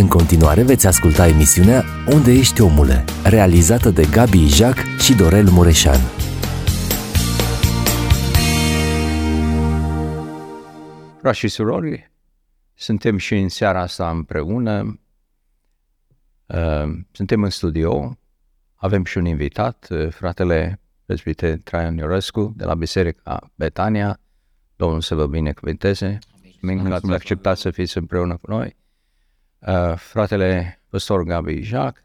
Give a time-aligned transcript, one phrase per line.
[0.00, 5.98] În continuare veți asculta emisiunea Unde ești omule, realizată de Gabi Ijac și Dorel Mureșan.
[11.20, 12.12] Frați și surori,
[12.74, 15.00] suntem și în seara asta împreună.
[16.46, 18.18] Uh, suntem în studio,
[18.74, 24.20] avem și un invitat, uh, fratele prezbiter Traian Iorescu de la Biserica Betania.
[24.76, 26.18] Domnul să vă binecuvânteze.
[26.60, 28.78] Mulțumim că ați acceptat să fiți împreună cu noi.
[29.66, 32.04] Uh, fratele păstor Gabi Ijac,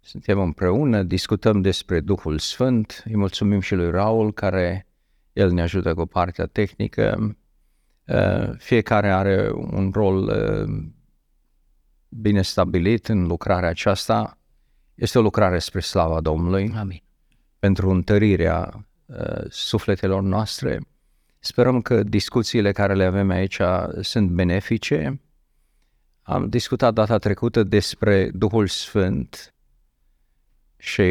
[0.00, 3.02] suntem împreună, discutăm despre Duhul Sfânt.
[3.04, 4.86] Îi mulțumim și lui Raul care
[5.32, 7.36] el ne ajută cu partea tehnică.
[8.06, 10.92] Uh, fiecare are un rol uh,
[12.08, 14.38] bine stabilit în lucrarea aceasta.
[14.94, 16.72] Este o lucrare spre slava Domnului.
[16.76, 17.02] Amin.
[17.58, 20.80] Pentru întărirea uh, sufletelor noastre.
[21.38, 23.60] Sperăm că discuțiile care le avem aici
[24.00, 25.20] sunt benefice.
[26.22, 29.54] Am discutat data trecută despre Duhul Sfânt
[30.76, 31.02] și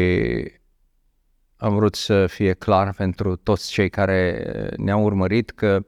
[1.56, 4.44] am vrut să fie clar pentru toți cei care
[4.76, 5.86] ne-au urmărit că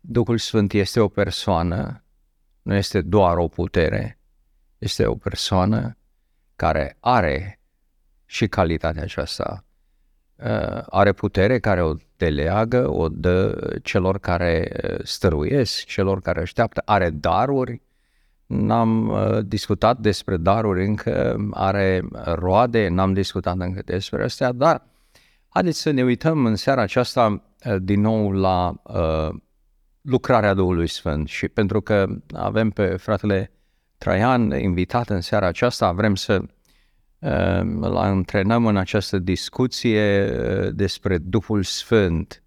[0.00, 2.04] Duhul Sfânt este o persoană,
[2.62, 4.18] nu este doar o putere,
[4.78, 5.96] este o persoană
[6.56, 7.60] care are
[8.24, 9.64] și calitatea aceasta.
[10.36, 16.82] Uh, are putere care o deleagă, o dă celor care uh, stăruiesc, celor care așteaptă,
[16.84, 17.82] are daruri.
[18.46, 24.86] N-am uh, discutat despre daruri încă, are roade, n-am discutat încă despre astea, dar
[25.48, 27.42] haideți să ne uităm în seara aceasta
[27.78, 29.34] din nou la uh,
[30.00, 33.50] lucrarea Duhului Sfânt și pentru că avem pe fratele
[33.98, 36.42] Traian invitat în seara aceasta, vrem să
[37.80, 42.42] îl antrenăm în această discuție uh, despre Duhul Sfânt.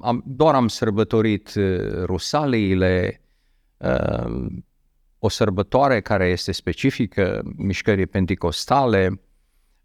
[0.00, 3.23] Am, doar am sărbătorit uh, Rusaliile,
[5.18, 9.20] o sărbătoare care este specifică mișcării penticostale,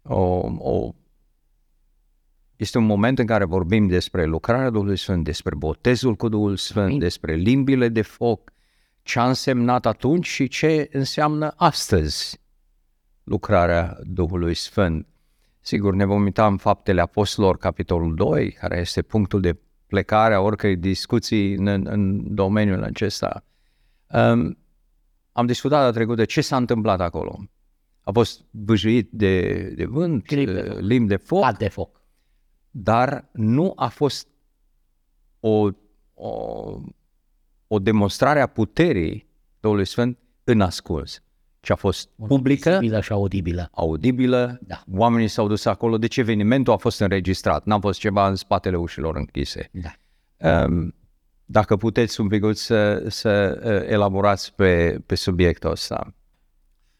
[0.02, 0.94] o, o
[2.56, 6.86] este un moment în care vorbim despre lucrarea Duhului Sfânt, despre botezul cu Duhul Sfânt,
[6.86, 6.98] Amin.
[6.98, 8.52] despre limbile de foc,
[9.02, 12.40] ce a însemnat atunci și ce înseamnă astăzi
[13.24, 15.06] lucrarea Duhului Sfânt.
[15.60, 20.40] Sigur, ne vom uita în Faptele Apostolilor, capitolul 2, care este punctul de plecare a
[20.40, 23.44] oricărei discuții în, în domeniul acesta.
[24.14, 24.58] Um,
[25.32, 27.38] am discutat la trecută ce s-a întâmplat acolo.
[28.00, 30.30] A fost băjuit de, de vânt,
[30.80, 31.56] limb de foc.
[31.56, 32.00] de foc
[32.70, 34.28] dar nu a fost
[35.40, 35.68] o,
[36.14, 36.80] o,
[37.66, 39.28] o demonstrare a puterii
[39.60, 41.22] Duhului Sfânt în ascuns,
[41.60, 43.68] ci a fost publică, vizibilă și audibilă.
[43.72, 44.82] audibilă, da.
[44.92, 49.16] oamenii s-au dus acolo, deci evenimentul a fost înregistrat, n-a fost ceva în spatele ușilor
[49.16, 49.70] închise.
[49.72, 49.92] Da.
[50.64, 50.94] Um,
[51.50, 56.14] dacă puteți un pic să, să uh, elaborați pe, pe subiectul ăsta.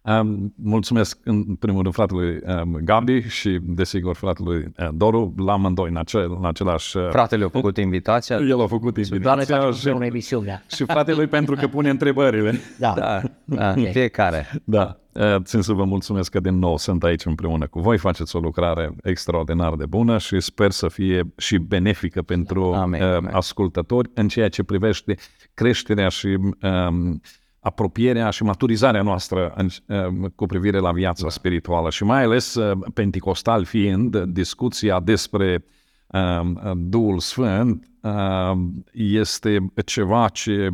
[0.02, 5.88] Um, mulțumesc în primul rând fratelui um, Gabi și desigur fratelui uh, Doru, la amândoi
[5.88, 6.96] în, acel, în același...
[6.96, 8.36] Uh, Fratele a făcut invitația.
[8.48, 9.70] El a făcut invitația.
[9.70, 10.64] Și, o emisiune.
[10.76, 12.60] și fratelui pentru că pune întrebările.
[12.78, 13.90] Da, da, da okay.
[13.92, 14.48] fiecare.
[14.64, 18.36] Da, uh, țin să vă mulțumesc că din nou sunt aici împreună cu voi, faceți
[18.36, 23.34] o lucrare extraordinar de bună și sper să fie și benefică pentru amen, uh, amen.
[23.34, 25.14] ascultători în ceea ce privește
[25.54, 27.20] creșterea și um,
[27.60, 31.30] apropierea și maturizarea noastră în, uh, cu privire la viața da.
[31.30, 35.64] spirituală și mai ales uh, penticostal fiind discuția despre
[36.06, 36.40] uh,
[36.76, 38.52] Duhul Sfânt uh,
[38.92, 40.68] este ceva ce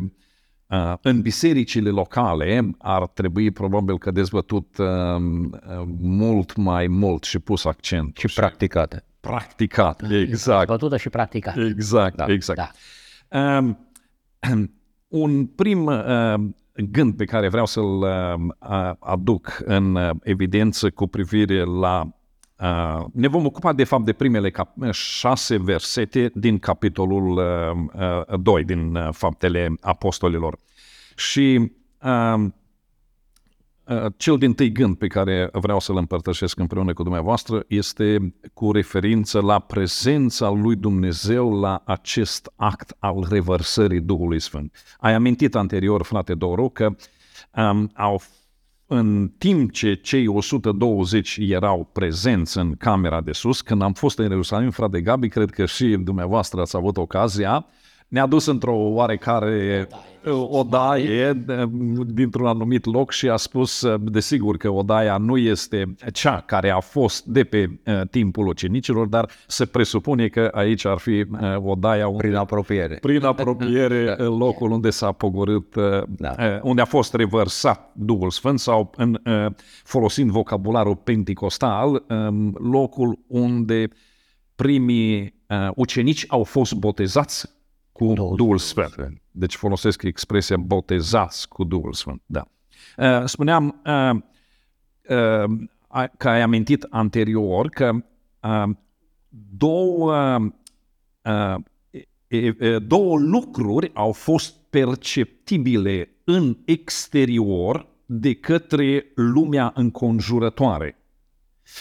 [0.67, 4.87] uh, în bisericile locale ar trebui probabil că dezbătut uh,
[5.99, 8.17] mult mai mult și pus accent.
[8.17, 9.05] Și practicat.
[9.19, 10.67] Practicat, exact.
[10.67, 11.57] Dezbătută și practicat.
[11.57, 12.59] Exact, da, exact.
[13.29, 13.57] Da.
[13.57, 13.77] Um,
[15.07, 16.33] un prim uh,
[16.91, 22.11] gând pe care vreau să-l uh, aduc în uh, evidență cu privire la
[22.61, 28.39] Uh, ne vom ocupa de fapt de primele cap- șase versete din capitolul uh, uh,
[28.39, 30.59] 2 din uh, Faptele Apostolilor.
[31.15, 31.69] Și uh,
[32.03, 32.45] Uh,
[34.17, 39.39] cel din tâi gând pe care vreau să-l împărtășesc împreună cu dumneavoastră este cu referință
[39.39, 44.97] la prezența lui Dumnezeu la acest act al revărsării Duhului Sfânt.
[44.99, 46.95] Ai amintit anterior, frate Doru, că
[47.55, 48.21] um, au
[48.89, 54.29] în timp ce cei 120 erau prezenți în camera de sus, când am fost în
[54.29, 57.65] Ierusalim, frate Gabi, cred că și dumneavoastră ați avut ocazia,
[58.07, 59.87] ne-a dus într-o oarecare
[60.31, 61.45] odaie
[62.05, 67.25] dintr-un anumit loc și a spus, desigur că odaia nu este cea care a fost
[67.25, 72.21] de pe uh, timpul ucenicilor, dar se presupune că aici ar fi uh, odaia unde,
[72.21, 72.97] Prin apropiere.
[73.01, 76.35] prin apropiere locul unde s-a pogorât, uh, Da.
[76.61, 79.21] unde a fost revărsat Duhul Sfânt sau în,
[79.83, 83.87] folosind vocabularul penticostal, um, locul unde
[84.55, 85.35] primii
[85.75, 87.56] ucenici au fost botezați
[87.97, 88.89] cu Duhul, Duhul Sfânt.
[88.89, 89.21] Sfânt.
[89.31, 92.21] Deci folosesc expresia botezați cu Duhul Sfânt.
[92.25, 92.47] Da.
[92.97, 94.15] Uh, Spuneam uh,
[95.09, 95.51] uh,
[95.87, 97.91] a- că ai amintit anterior că
[98.41, 98.63] uh,
[99.57, 100.37] două,
[101.21, 101.55] uh,
[102.27, 110.97] e- e- două lucruri au fost perceptibile în exterior de către lumea înconjurătoare.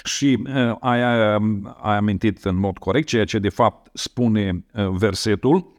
[0.05, 4.89] Și uh, ai, uh, ai amintit în mod corect ceea ce de fapt spune uh,
[4.89, 5.75] versetul,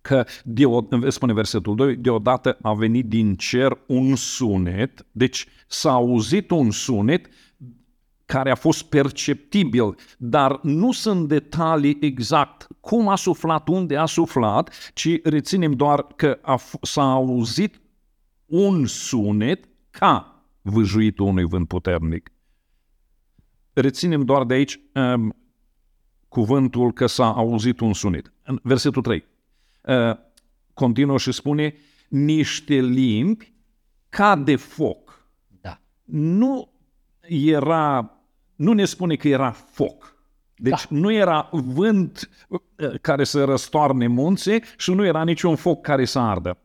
[0.00, 6.50] că deo, spune versetul 2, deodată a venit din cer un sunet, deci s-a auzit
[6.50, 7.28] un sunet
[8.24, 14.90] care a fost perceptibil, dar nu sunt detalii exact cum a suflat, unde a suflat,
[14.94, 17.80] ci reținem doar că a, f- s-a auzit
[18.46, 22.32] un sunet ca vâjuitul unui vânt puternic.
[23.72, 25.36] Reținem doar de aici um,
[26.28, 28.32] cuvântul că s-a auzit un sunet.
[28.42, 29.29] În versetul 3 uh,
[30.74, 31.74] continuă și spune
[32.08, 33.52] niște limbi
[34.08, 35.28] ca de foc.
[35.60, 35.80] Da.
[36.04, 36.72] Nu
[37.20, 38.14] era,
[38.56, 40.16] nu ne spune că era foc.
[40.54, 40.96] Deci da.
[40.96, 42.60] nu era vânt uh,
[43.00, 46.58] care să răstoarne munții și nu era niciun foc care să ardă.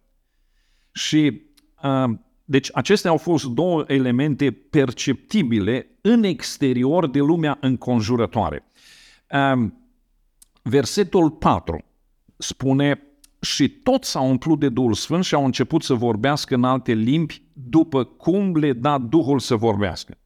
[0.91, 1.41] Și
[1.83, 8.65] uh, deci acestea au fost două elemente perceptibile în exterior de lumea înconjurătoare.
[9.31, 9.67] Uh,
[10.61, 11.85] versetul 4
[12.37, 13.01] spune
[13.45, 17.41] și toți s-au umplut de Duhul Sfânt și au început să vorbească în alte limbi
[17.53, 20.17] după cum le da Duhul să vorbească.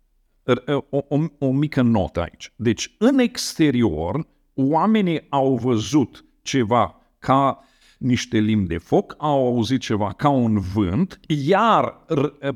[0.89, 2.53] O, o, o mică notă aici.
[2.55, 7.63] Deci, în exterior, oamenii au văzut ceva ca
[7.97, 12.53] niște limbi de foc, au auzit ceva ca un vânt, iar r-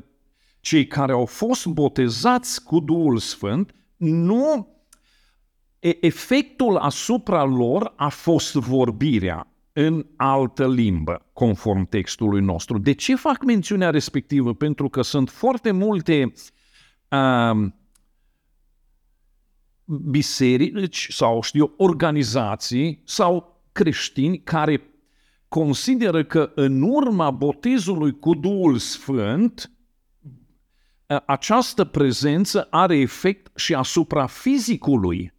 [0.60, 4.68] cei care au fost botezați cu Duhul Sfânt nu
[5.78, 12.78] e- efectul asupra lor a fost vorbirea în altă limbă, conform textului nostru.
[12.78, 14.54] De ce fac mențiunea respectivă?
[14.54, 16.32] Pentru că sunt foarte multe
[17.08, 17.66] uh,
[19.84, 24.82] biserici sau știu organizații sau creștini care
[25.48, 29.68] consideră că în urma botezului cu Duhul Sfânt
[31.26, 35.33] această prezență are efect și asupra fizicului.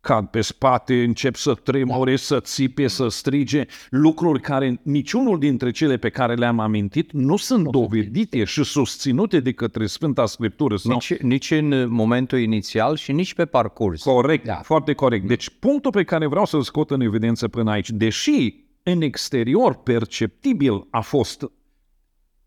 [0.00, 5.96] Cad pe spate, încep să tremure, să țipe, să strige, lucruri care niciunul dintre cele
[5.96, 10.76] pe care le-am amintit nu sunt dovedite și susținute de către Sfânta Scriptură.
[10.76, 10.92] Sau...
[10.92, 14.02] Nici, nici în momentul inițial și nici pe parcurs.
[14.02, 14.52] Corect, da.
[14.52, 14.60] Da.
[14.62, 15.26] foarte corect.
[15.26, 20.86] Deci punctul pe care vreau să-l scot în evidență până aici, deși în exterior perceptibil
[20.90, 21.50] a fost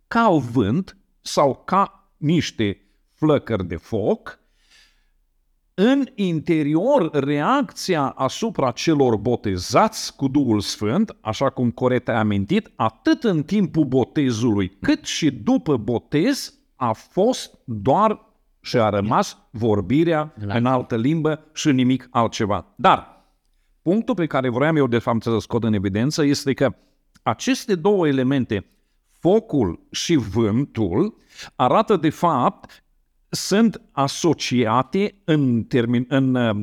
[0.08, 2.82] ca o vânt sau ca niște
[3.14, 4.40] flăcări de foc,
[5.76, 13.24] în interior reacția asupra celor botezați cu Duhul Sfânt, așa cum corect ai amintit, atât
[13.24, 18.32] în timpul botezului cât și după botez, a fost doar
[18.62, 22.74] și a rămas vorbirea în altă limbă și nimic altceva.
[22.76, 23.26] Dar
[23.82, 26.76] punctul pe care vroiam eu de fapt să scot în evidență este că
[27.24, 28.66] aceste două elemente,
[29.12, 31.18] focul și vântul,
[31.56, 32.83] arată de fapt
[33.34, 36.62] sunt asociate în, termin, în uh,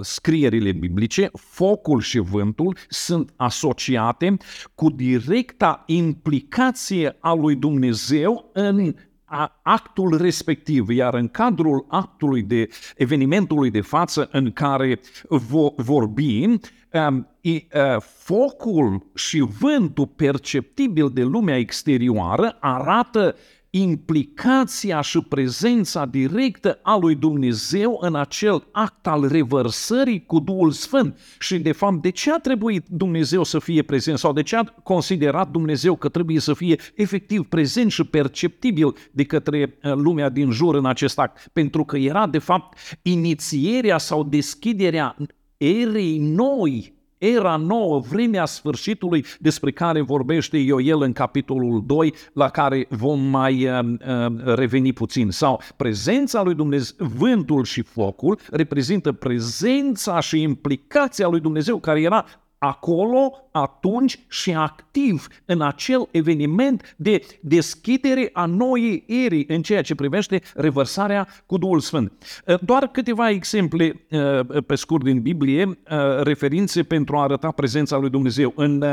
[0.00, 4.36] scrierile biblice, focul și vântul sunt asociate
[4.74, 12.68] cu directa implicație a lui Dumnezeu în a, actul respectiv, iar în cadrul actului de
[12.96, 16.60] evenimentului de față în care vo, vorbim,
[16.92, 23.36] um, e, uh, focul și vântul perceptibil de lumea exterioară arată
[23.74, 31.18] implicația și prezența directă a lui Dumnezeu în acel act al revărsării cu Duhul Sfânt.
[31.38, 34.64] Și, de fapt, de ce a trebuit Dumnezeu să fie prezent sau de ce a
[34.82, 40.50] considerat Dumnezeu că trebuie să fie efectiv prezent și perceptibil de către uh, lumea din
[40.50, 41.48] jur în acest act?
[41.52, 45.16] Pentru că era, de fapt, inițierea sau deschiderea
[45.56, 52.86] erei noi era nouă, vremea sfârșitului despre care vorbește Ioel în capitolul 2, la care
[52.88, 55.30] vom mai uh, uh, reveni puțin.
[55.30, 62.24] Sau prezența lui Dumnezeu, vântul și focul reprezintă prezența și implicația lui Dumnezeu care era
[62.64, 69.94] acolo, atunci și activ în acel eveniment de deschidere a noii eri în ceea ce
[69.94, 72.12] privește revărsarea cu Duhul Sfânt.
[72.46, 75.76] Uh, doar câteva exemple uh, pe scurt din Biblie, uh,
[76.22, 78.52] referințe pentru a arăta prezența lui Dumnezeu.
[78.56, 78.84] În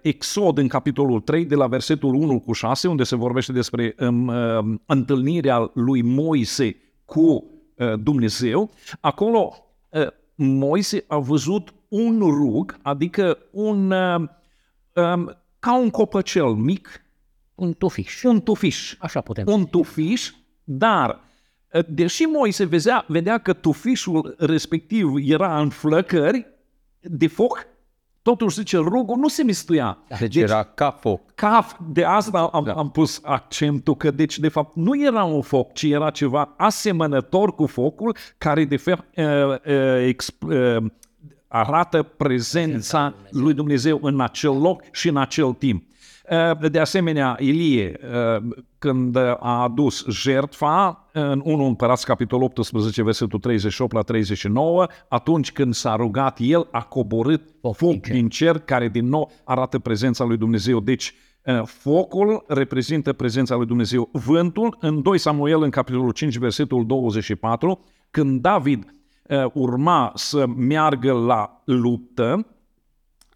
[0.00, 4.82] Exod, în capitolul 3, de la versetul 1 cu 6, unde se vorbește despre um,
[4.86, 7.44] întâlnirea lui Moise cu
[7.98, 8.70] Dumnezeu,
[9.00, 9.66] acolo
[10.36, 17.04] Moise a văzut un rug, adică un, um, ca un copăcel mic,
[17.54, 18.22] un tufiș.
[18.22, 18.94] Un tufiș.
[18.98, 19.44] Așa putem.
[19.46, 20.30] Un tufiș,
[20.64, 21.20] dar
[21.88, 26.46] deși Moise vedea, vedea că tufișul respectiv era în flăcări
[27.00, 27.66] de foc,
[28.22, 29.98] totuși zice, rugul nu se mistuia.
[30.08, 31.20] Deci, deci era ca foc.
[31.34, 32.72] Ca, de asta am, da.
[32.72, 37.54] am pus accentul că, deci, de fapt, nu era un foc, ci era ceva asemănător
[37.54, 40.84] cu focul, care, de fapt, uh, uh, exp, uh,
[41.58, 45.84] arată prezența lui Dumnezeu în acel loc și în acel timp.
[46.30, 48.42] Uh, de asemenea, Ilie, uh,
[48.78, 55.74] când a adus jertfa, în 1 Împărați, capitolul 18, versetul 38 la 39, atunci când
[55.74, 60.80] s-a rugat el, a coborât foc din cer, care din nou arată prezența lui Dumnezeu.
[60.80, 64.08] Deci, uh, focul reprezintă prezența lui Dumnezeu.
[64.12, 68.95] Vântul, în 2 Samuel, în capitolul 5, versetul 24, când David
[69.52, 72.46] urma să meargă la luptă,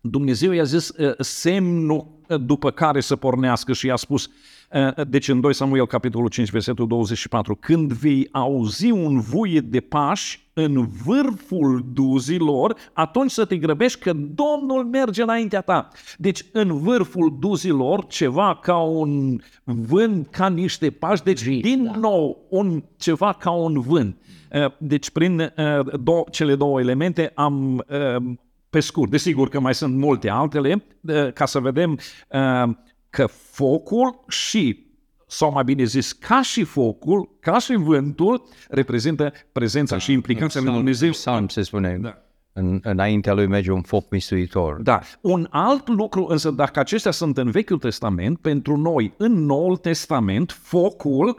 [0.01, 4.31] Dumnezeu i-a zis semnul după care să pornească și i-a spus,
[5.09, 10.49] deci în 2 Samuel, capitolul 5, versetul 24, când vei auzi un vuiet de pași
[10.53, 15.89] în vârful duzilor, atunci să te grăbești că Domnul merge înaintea ta.
[16.19, 21.97] Deci în vârful duzilor, ceva ca un vânt, ca niște pași, deci din da.
[21.97, 24.17] nou un, ceva ca un vânt.
[24.79, 25.53] Deci prin
[25.93, 27.85] do- cele două elemente am
[28.71, 30.85] pe scurt, desigur că mai sunt multe altele,
[31.35, 31.99] ca să vedem
[33.11, 34.87] că focul și,
[35.27, 40.61] sau mai bine zis, ca și focul, ca și vântul, reprezintă prezența da, și implicația
[40.61, 41.11] lui Dumnezeu.
[41.11, 41.99] Psalm se spune.
[42.01, 42.19] Da.
[42.53, 44.81] În, înaintea lui merge un foc mistuitor.
[44.83, 45.01] Da.
[45.21, 50.59] Un alt lucru, însă, dacă acestea sunt în Vechiul Testament, pentru noi, în Noul Testament,
[50.63, 51.39] focul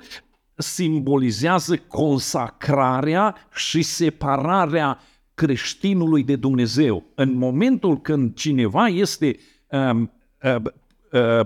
[0.62, 5.00] simbolizează consacrarea și separarea
[5.34, 7.03] creștinului de Dumnezeu.
[7.15, 9.38] În momentul când cineva este
[9.68, 10.08] uh,
[10.44, 11.39] uh,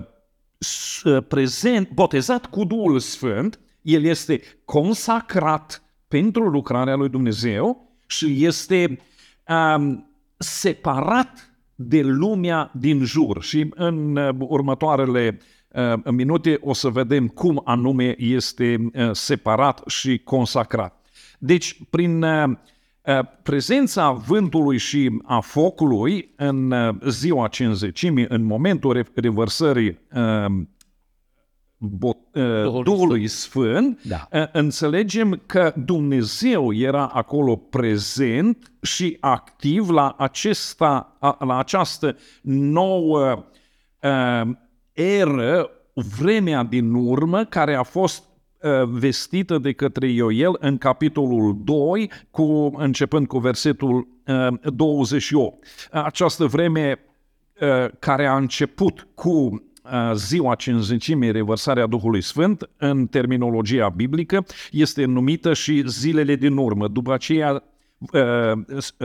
[1.04, 9.00] uh, prezent, botezat cu Duhul Sfânt, el este consacrat pentru lucrarea lui Dumnezeu și este
[9.48, 13.42] um, separat de lumea din jur.
[13.42, 15.55] Și în uh, următoarele uh,
[16.10, 21.06] minute o să vedem cum anume este uh, separat și consacrat.
[21.38, 22.50] Deci, prin uh,
[23.06, 30.44] Eh, prezența vântului și a focului în eh, ziua cinzecimii, în momentul revărsării eh,
[32.84, 34.28] Duhului Sfânt, da.
[34.52, 43.44] înțelegem că Dumnezeu era acolo prezent și activ la, acesta, la această nouă
[44.96, 45.70] eră,
[46.18, 48.24] vremea din urmă, care a fost
[48.62, 54.08] Uh, vestită de către Ioel în capitolul 2, cu, începând cu versetul
[54.62, 55.64] 28.
[55.92, 56.98] Uh, Această vreme
[57.60, 59.62] uh, care a început cu
[60.14, 66.88] ziua cinzecimii, revărsarea Duhului Sfânt, în terminologia biblică, este numită și zilele din urmă.
[66.88, 67.75] După aceea Uh, uh,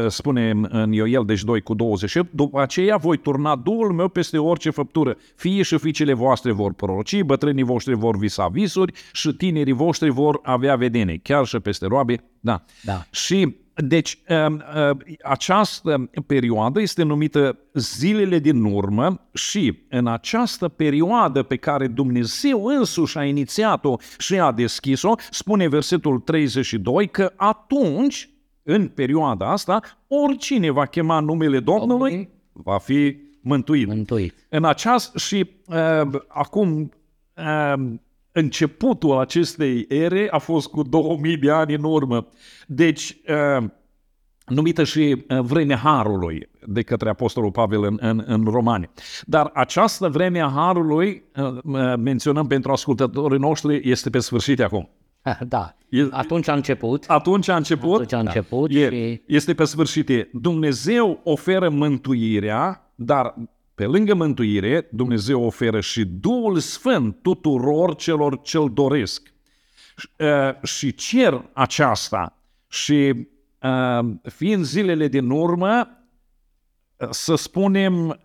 [0.07, 4.69] spune în Ioel, deci 2 cu 28, după aceea voi turna Duhul meu peste orice
[4.69, 5.17] făptură.
[5.35, 10.39] Fie și fiicele voastre vor proroci, bătrânii voștri vor visa visuri și tinerii voștri vor
[10.43, 12.23] avea vedene, chiar și peste roabe.
[12.39, 12.63] Da.
[12.83, 13.05] da.
[13.11, 21.43] Și deci um, uh, această perioadă este numită zilele din urmă și în această perioadă
[21.43, 28.29] pe care Dumnezeu însuși a inițiat-o și a deschis-o, spune versetul 32 că atunci
[28.63, 32.29] în perioada asta, oricine va chema numele Domnului okay.
[32.51, 33.87] va fi mântuit.
[33.87, 34.33] mântuit.
[34.49, 36.91] În aceast și uh, acum
[37.35, 37.73] uh,
[38.31, 42.27] începutul acestei ere a fost cu 2000 de ani în urmă.
[42.67, 43.65] Deci, uh,
[44.45, 48.89] numită și uh, vremea Harului de către Apostolul Pavel în, în, în Romani.
[49.25, 54.89] Dar această vreme a Harului, uh, menționăm pentru ascultătorii noștri, este pe sfârșit acum.
[55.47, 55.75] Da,
[56.11, 57.05] atunci a început.
[57.07, 57.93] Atunci a început.
[57.93, 58.89] Atunci a început da.
[58.89, 59.21] și...
[59.25, 60.29] Este pe sfârșit.
[60.31, 63.35] Dumnezeu oferă mântuirea, dar
[63.75, 69.33] pe lângă mântuire, Dumnezeu oferă și Duhul Sfânt tuturor celor ce-L doresc.
[70.17, 72.37] Uh, și cer aceasta
[72.67, 73.27] și
[73.61, 75.87] uh, fiind zilele din urmă,
[77.09, 78.19] să spunem,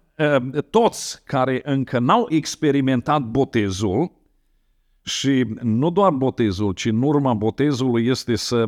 [0.70, 4.12] toți care încă n-au experimentat botezul,
[5.06, 8.66] și nu doar botezul, ci în urma botezului este să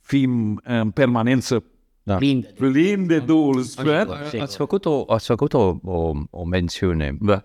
[0.00, 1.64] fim în permanență
[2.02, 2.16] da.
[2.16, 4.10] plin de, plin de Duhul Sfânt.
[4.40, 7.16] Ați făcut o, ați făcut o, o, o mențiune.
[7.20, 7.44] Da.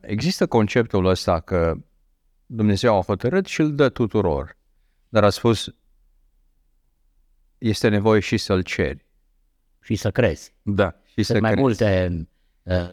[0.00, 1.74] Există conceptul ăsta că
[2.46, 4.56] Dumnezeu a hotărât și îl dă tuturor,
[5.08, 5.74] dar a spus
[7.58, 9.06] este nevoie și să-l ceri.
[9.80, 10.54] Și să crezi.
[10.62, 10.94] Da.
[11.04, 11.60] Și să mai crezi.
[11.60, 12.26] multe Uh,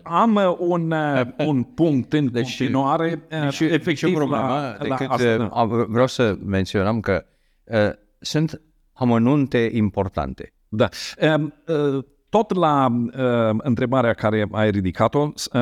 [0.03, 5.13] Am uh, un, uh, un punct în deci, continuare deci, efectiv problema, la, decât, la
[5.13, 5.65] asta.
[5.87, 7.25] Vreau să menționăm că
[7.63, 8.61] uh, sunt
[8.93, 10.53] amănunte importante.
[10.67, 10.89] Da.
[11.21, 15.61] Uh, uh, tot la uh, întrebarea care ai ridicat-o, uh,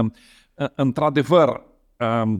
[0.53, 1.61] uh, într-adevăr,
[1.97, 2.39] uh,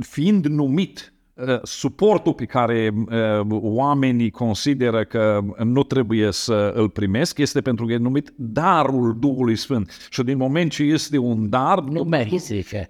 [0.00, 1.19] fiind numit Uh,
[1.62, 7.92] suportul pe care uh, oamenii consideră că nu trebuie să îl primesc este pentru că
[7.92, 10.06] e numit darul Duhului Sfânt.
[10.10, 11.80] Și din moment ce este un dar...
[11.80, 12.86] Nu meriți, zice.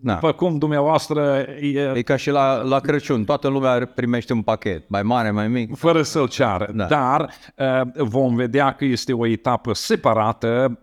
[0.00, 1.46] După cum dumneavoastră...
[1.60, 5.48] E, e ca și la, la Crăciun, toată lumea primește un pachet, mai mare, mai
[5.48, 5.76] mic.
[5.76, 6.70] Fără să-l ceară.
[6.74, 6.84] Da.
[6.84, 10.78] Dar uh, vom vedea că este o etapă separată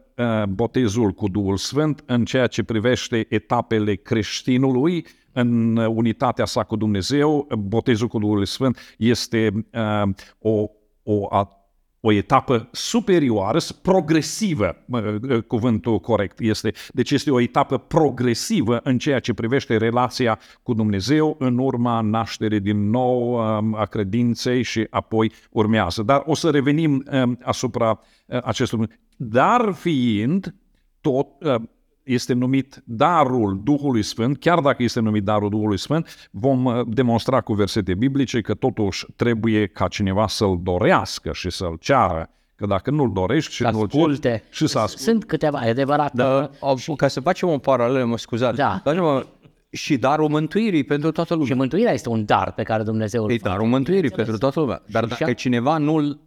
[0.50, 7.48] botezul cu Duhul Sfânt în ceea ce privește etapele creștinului, în unitatea sa cu Dumnezeu,
[7.58, 10.66] botezul cu Duhul Sfânt este uh, o,
[11.04, 11.64] o, a,
[12.00, 16.74] o etapă superioară, progresivă, uh, cuvântul corect este.
[16.94, 22.60] Deci este o etapă progresivă în ceea ce privește relația cu Dumnezeu în urma nașterii
[22.60, 26.04] din nou uh, a credinței și apoi urmează.
[26.04, 28.88] Dar o să revenim uh, asupra uh, acestui
[29.18, 30.56] Dar fiind
[31.02, 31.56] tot, uh,
[32.04, 37.42] este numit darul Duhului Sfânt, chiar dacă este numit darul Duhului Sfânt, vom uh, demonstra
[37.42, 42.30] cu versete biblice că totuși trebuie ca cineva să-l dorească și să-l ceară.
[42.56, 43.88] Că dacă nu-l dorești și nu-l
[44.20, 45.04] ceri, și să asculte.
[45.04, 46.14] Sunt câteva, e adevărat.
[46.14, 46.50] Da,
[46.96, 48.82] ca să facem o paralelă, mă scuzați, da.
[48.84, 49.28] Facem
[49.70, 51.50] și darul mântuirii pentru toată lumea.
[51.50, 53.42] Și mântuirea este un dar pe care Dumnezeu îl face.
[53.46, 54.82] E darul mântuirii pentru toată lumea.
[54.92, 56.20] Dar dacă și cineva nu-l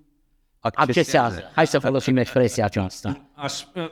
[0.75, 1.27] accesează.
[1.27, 1.53] accesează.
[1.55, 3.29] Hai să folosim expresia aceasta.
[3.35, 3.91] Aș, uh,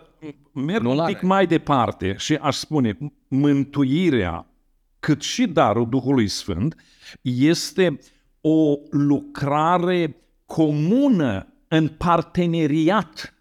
[0.53, 4.47] merg nu un pic mai departe și aș spune, mântuirea,
[5.01, 6.77] cât și darul Duhului Sfânt,
[7.23, 7.99] este
[8.41, 13.35] o lucrare comună în parteneriat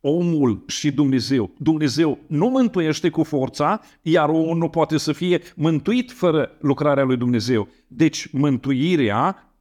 [0.00, 1.50] omul și Dumnezeu.
[1.58, 7.16] Dumnezeu nu mântuiește cu forța, iar omul nu poate să fie mântuit fără lucrarea lui
[7.16, 7.68] Dumnezeu.
[7.86, 9.52] Deci mântuirea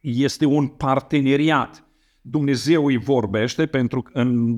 [0.00, 1.84] este un parteneriat.
[2.22, 4.56] Dumnezeu îi vorbește pentru că în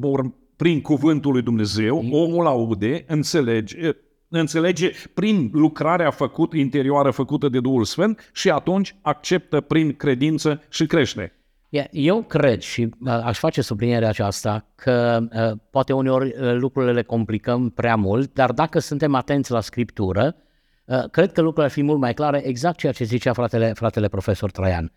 [0.57, 2.13] prin cuvântul lui Dumnezeu, mm.
[2.13, 3.91] omul aude, înțelege,
[4.29, 10.87] înțelege prin lucrarea făcută, interioară făcută de Duhul Sfânt și atunci acceptă prin credință și
[10.87, 11.33] crește.
[11.91, 17.03] Eu cred și uh, aș face sublinierea aceasta că uh, poate uneori uh, lucrurile le
[17.03, 20.37] complicăm prea mult, dar dacă suntem atenți la Scriptură,
[21.11, 24.51] cred că lucrurile ar fi mult mai clare, exact ceea ce zicea fratele, fratele profesor
[24.51, 24.93] Traian.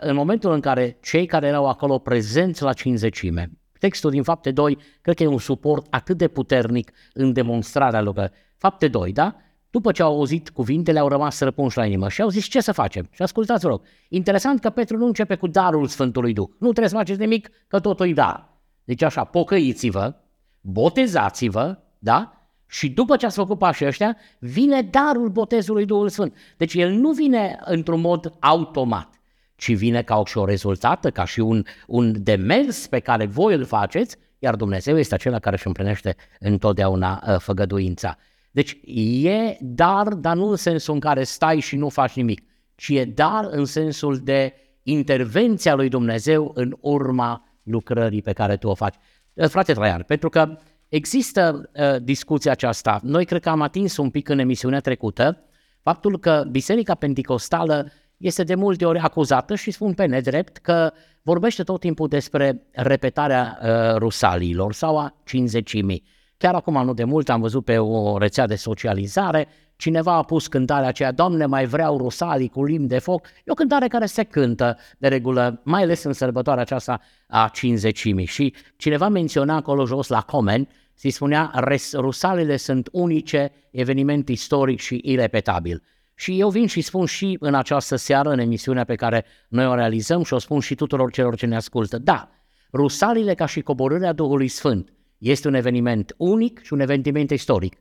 [0.00, 4.78] În momentul în care cei care erau acolo prezenți la cinzecime, Textul din Fapte 2
[5.00, 8.30] cred că e un suport atât de puternic în demonstrarea lor.
[8.56, 9.36] Fapte 2, da?
[9.70, 12.72] După ce au auzit cuvintele, au rămas răpunși la inimă și au zis ce să
[12.72, 13.08] facem.
[13.10, 16.48] Și ascultați, vă rog, interesant că Petru nu începe cu darul Sfântului Duh.
[16.58, 18.48] Nu trebuie să faceți nimic, că totul e dar.
[18.84, 20.14] Deci așa, pocăiți-vă,
[20.60, 22.34] botezați-vă, da?
[22.66, 26.34] Și după ce ați făcut pașii ăștia, vine darul botezului Duhul Sfânt.
[26.56, 29.19] Deci el nu vine într-un mod automat
[29.60, 33.64] ci vine ca și o rezultată, ca și un, un demers pe care voi îl
[33.64, 38.16] faceți, iar Dumnezeu este acela care își împlinește întotdeauna uh, făgăduința.
[38.50, 38.78] Deci
[39.22, 42.42] e dar, dar nu în sensul în care stai și nu faci nimic,
[42.74, 48.68] ci e dar în sensul de intervenția lui Dumnezeu în urma lucrării pe care tu
[48.68, 48.94] o faci.
[49.34, 54.10] Uh, frate Traian, pentru că există uh, discuția aceasta, noi cred că am atins un
[54.10, 55.44] pic în emisiunea trecută,
[55.80, 61.62] faptul că Biserica Pentecostală este de multe ori acuzată și spun pe nedrept că vorbește
[61.62, 66.04] tot timpul despre repetarea uh, rusalilor sau a cinzecimii.
[66.36, 70.46] Chiar acum, nu de mult, am văzut pe o rețea de socializare, cineva a pus
[70.46, 73.26] cântarea aceea, Doamne, mai vreau rusalii cu limbi de foc.
[73.26, 78.26] E o cântare care se cântă de regulă, mai ales în sărbătoarea aceasta a cinzecimii.
[78.26, 81.52] Și cineva menționa acolo jos la comen, se spunea,
[81.94, 85.82] rusalile sunt unice, eveniment istoric și irepetabil.
[86.20, 89.74] Și eu vin și spun și în această seară, în emisiunea pe care noi o
[89.74, 92.30] realizăm și o spun și tuturor celor ce ne ascultă, da,
[92.72, 97.76] Rusalile ca și coborârea Duhului Sfânt este un eveniment unic și un eveniment istoric.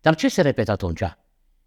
[0.00, 1.02] Dar ce se repetă atunci?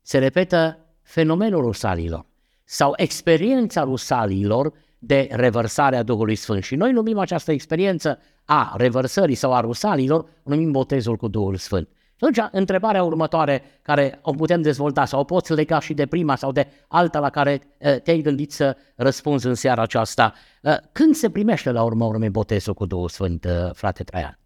[0.01, 2.25] Se repetă fenomenul rusalilor
[2.63, 6.63] sau experiența rusalilor de revărsarea Duhului Sfânt.
[6.63, 11.55] Și noi numim această experiență a revărsării sau a rusalilor, o numim botezul cu Duhul
[11.55, 11.89] Sfânt.
[12.23, 16.35] Și atunci, întrebarea următoare care o putem dezvolta sau o poți lega și de prima
[16.35, 21.15] sau de alta la care uh, te-ai gândit să răspunzi în seara aceasta, uh, când
[21.15, 24.39] se primește la urmă urmei botezul cu Duhul Sfânt, uh, frate Traian?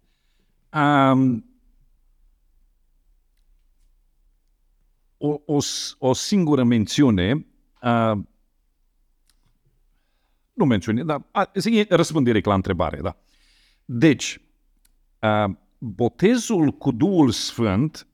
[0.72, 1.44] Um,
[5.18, 5.58] o, o,
[5.98, 7.46] o singură mențiune,
[7.82, 8.18] uh,
[10.52, 11.50] nu mențiune, dar a,
[11.88, 13.00] răspund direct la întrebare.
[13.02, 13.16] Da.
[13.84, 14.40] Deci,
[15.20, 18.06] uh, botezul cu Duhul Sfânt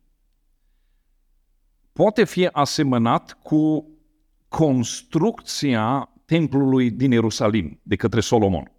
[1.93, 3.89] poate fi asemănat cu
[4.49, 8.73] construcția templului din Ierusalim de către Solomon,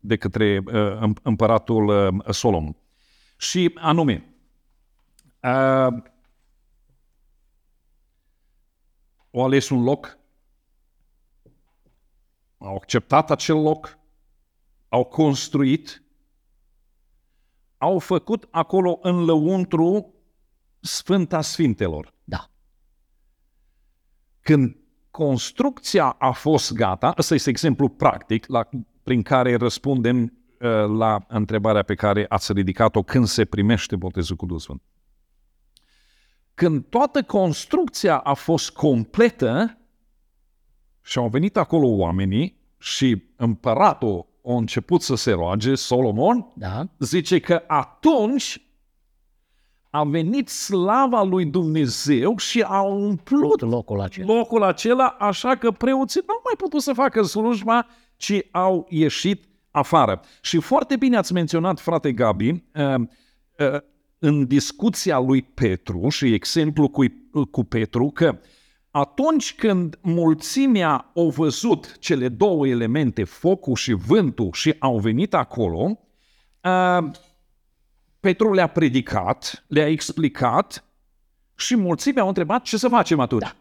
[0.00, 2.76] de către uh, împăratul uh, Solomon.
[3.36, 4.34] Și anume,
[5.42, 6.02] uh,
[9.32, 10.18] au ales un loc,
[12.58, 13.98] au acceptat acel loc,
[14.88, 16.02] au construit,
[17.82, 20.14] au făcut acolo în lăuntru
[20.80, 22.14] Sfânta Sfintelor.
[22.24, 22.50] Da.
[24.40, 24.76] Când
[25.10, 28.68] construcția a fost gata, ăsta este exemplu practic la,
[29.02, 34.46] prin care răspundem uh, la întrebarea pe care ați ridicat-o când se primește botezul cu
[34.46, 34.82] Duhul Sfânt.
[36.54, 39.78] Când toată construcția a fost completă
[41.02, 46.88] și au venit acolo oamenii și împăratul a început să se roage, Solomon, da.
[46.98, 48.70] zice că atunci
[49.90, 54.34] a venit slava lui Dumnezeu și a umplut locul acela.
[54.34, 59.44] locul acela, așa că preoții nu au mai putut să facă slujba, ci au ieșit
[59.70, 60.20] afară.
[60.42, 63.80] Și foarte bine ați menționat, frate Gabi, uh, uh,
[64.18, 67.04] în discuția lui Petru și exemplu cu,
[67.50, 68.38] cu Petru că
[68.90, 75.98] atunci când mulțimea au văzut cele două elemente, focul și vântul, și au venit acolo,
[76.62, 77.10] uh,
[78.20, 80.84] Petru le-a predicat, le-a explicat
[81.56, 83.42] și mulțimea au întrebat ce să facem atunci.
[83.42, 83.56] Da.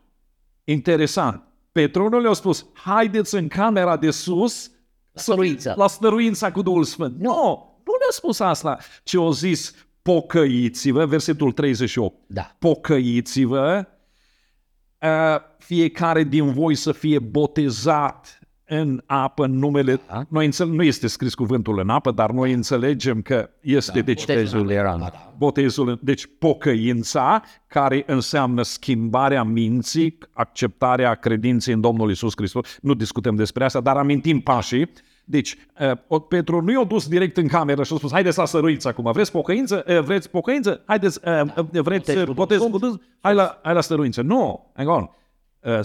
[0.64, 1.44] Interesant.
[1.72, 4.72] Petru nu le-a spus, haideți în camera de sus
[5.14, 5.74] Stăruință.
[5.78, 7.20] la stăruința cu Duhul Sfânt.
[7.20, 7.44] Nu, no,
[7.86, 12.16] nu le-a spus asta, ci au zis, pocăiți-vă, versetul 38.
[12.28, 12.56] Da.
[12.60, 13.99] Pocăiți-vă, uh,
[15.58, 20.00] fiecare din voi să fie botezat în apă în numele...
[20.08, 20.26] Da.
[20.30, 24.00] Noi înțeleg, nu este scris cuvântul în apă, dar noi înțelegem că este...
[24.00, 24.98] Da, deci, botezul era.
[24.98, 25.34] Da.
[25.38, 32.78] Botezul, deci pocăința, care înseamnă schimbarea minții, acceptarea credinței în Domnul Isus Hristos.
[32.82, 34.92] Nu discutăm despre asta, dar amintim pașii.
[35.30, 35.56] Deci,
[36.10, 39.12] uh, Petru nu i-a dus direct în cameră și a spus, haideți la săruiți acum,
[39.12, 39.84] vreți pocăință?
[39.88, 40.82] Uh, vreți pocăință?
[40.86, 43.00] Haideți, uh, uh vreți uh, botez cu Duh?
[43.20, 44.22] Hai la, hai la stăruință.
[44.22, 45.10] Nu, no, hang on.
[45.60, 45.80] Uh,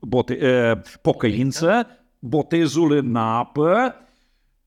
[0.00, 1.86] bote, uh, pocăință,
[2.18, 3.94] botezul în apă,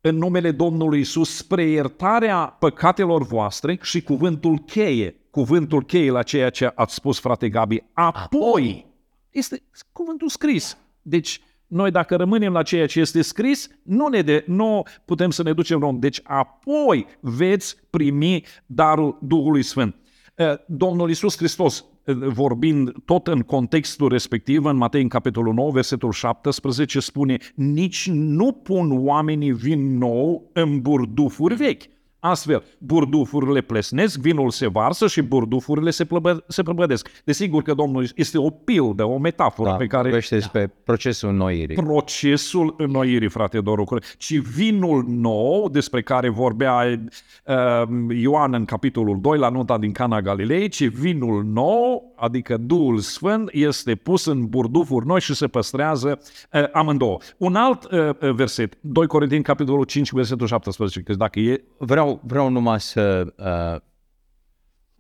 [0.02, 6.50] în numele Domnului Isus spre iertarea păcatelor voastre și cuvântul cheie, cuvântul cheie la ceea
[6.50, 8.86] ce ați spus, frate Gabi, apoi,
[9.30, 10.78] este cuvântul scris.
[11.02, 11.42] Deci,
[11.74, 15.54] noi dacă rămânem la ceea ce este scris, nu, ne de, nu putem să ne
[15.54, 16.00] ducem rom.
[16.00, 19.96] Deci apoi veți primi darul Duhului Sfânt.
[20.36, 25.72] Eh, Domnul Isus Hristos, eh, vorbind tot în contextul respectiv, în Matei, în capitolul 9,
[25.72, 31.84] versetul 17, spune Nici nu pun oamenii vin nou în burdufuri vechi,
[32.26, 37.10] Astfel, burdufurile plesnesc, vinul se varsă și burdufurile se, plăbă, se plăbădesc.
[37.24, 40.04] Desigur că Domnul este o pildă, o metaforă da, pe care...
[40.04, 40.72] Vorbește despre da.
[40.84, 41.76] procesul înnoirii.
[41.76, 43.84] Procesul înnoirii, frate Doru.
[44.18, 47.00] Ci vinul nou, despre care vorbea
[47.46, 53.00] uh, Ioan în capitolul 2 la nota din Cana Galilei, ci vinul nou, adică Duhul
[53.00, 56.20] Sfânt, este pus în burdufuri noi și se păstrează
[56.54, 57.18] uh, amândouă.
[57.38, 61.64] Un alt uh, verset, 2 Corinteni, capitolul 5, versetul 17, că dacă e...
[61.78, 63.82] Vreau vreau, numai să uh,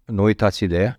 [0.05, 0.97] nu uitați ideea,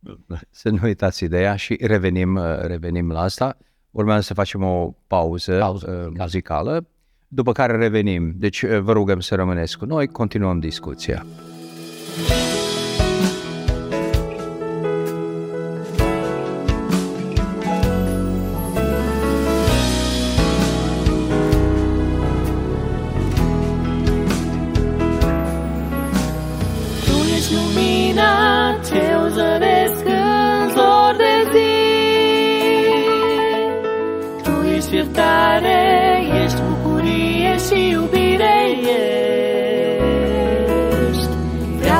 [0.50, 3.56] să nu uitați ideea și revenim, uh, revenim la asta.
[3.90, 6.86] Urmează să facem o pauză, pauză uh, muzicală,
[7.28, 8.32] după care revenim.
[8.36, 11.26] Deci uh, vă rugăm să rămâneți cu noi, continuăm discuția.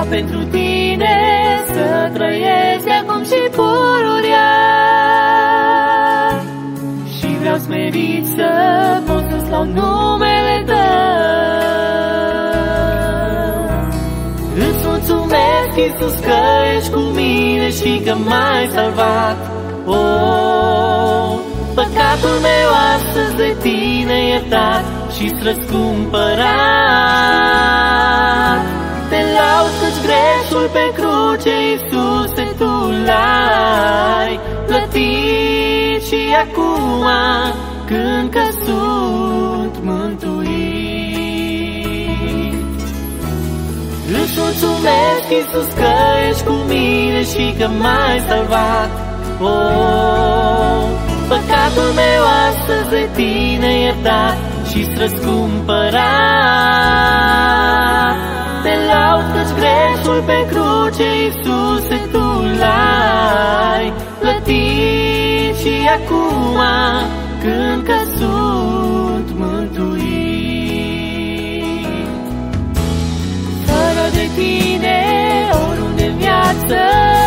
[0.08, 1.16] Pentru tine
[1.66, 4.50] să trăiesc acum și pururea
[7.18, 8.50] și vreau smerit să
[9.06, 10.76] pot să sau numele Tău.
[14.54, 16.36] Îți mulțumesc, Iisus, că
[16.76, 19.50] ești cu mine și că m-ai salvat.
[19.86, 21.47] Oh,
[21.78, 26.38] păcatul meu astăzi de tine iertat și-ți răscumpărat.
[29.10, 32.72] Te laud căci greșul pe cruce, Iisuse, Tu
[33.06, 34.32] l-ai
[34.66, 37.04] plătit și acum
[37.86, 40.38] când că sunt mântuit.
[44.22, 45.92] Îți mulțumesc, Iisus, că
[46.28, 48.90] ești cu mine și că m-ai salvat.
[49.40, 54.36] Oh, păcatul meu astăzi de tine iertat
[54.68, 55.98] și-ți răscumpărat.
[58.62, 62.26] Te laud căci greșul pe cruce, Iisuse, Tu
[62.60, 66.60] l-ai plătit și acum
[67.42, 69.98] când că sunt mântuit.
[73.66, 74.98] Fără de tine,
[75.68, 77.17] oriunde în viață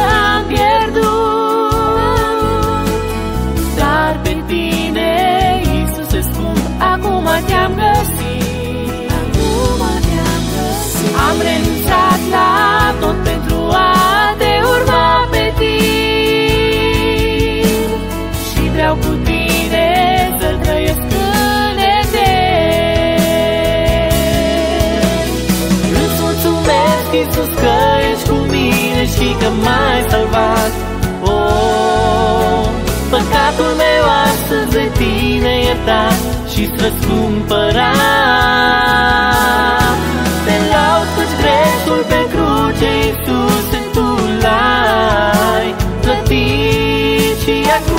[29.42, 30.72] că m-ai salvat.
[31.34, 32.64] Oh,
[33.10, 36.20] păcatul meu astăzi de tine iertat
[36.52, 37.92] și-ți răscumpărat.
[40.46, 44.08] Te laud căci greșul pe cruce, Iisuse, Tu
[44.44, 45.68] l-ai
[46.02, 47.91] plătit și acum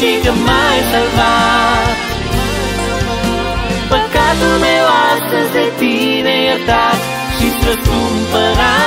[0.00, 1.96] și că m-ai salvat.
[3.92, 7.00] Păcatul meu astăzi de tine iertat
[7.36, 8.80] și-ți răscumpărat.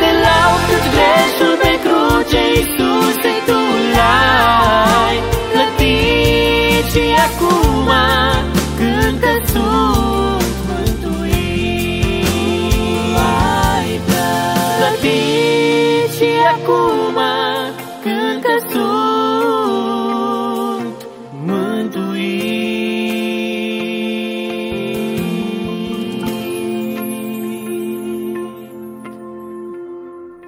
[0.00, 3.09] Te laud căci greșul pe cruce, Iisuse,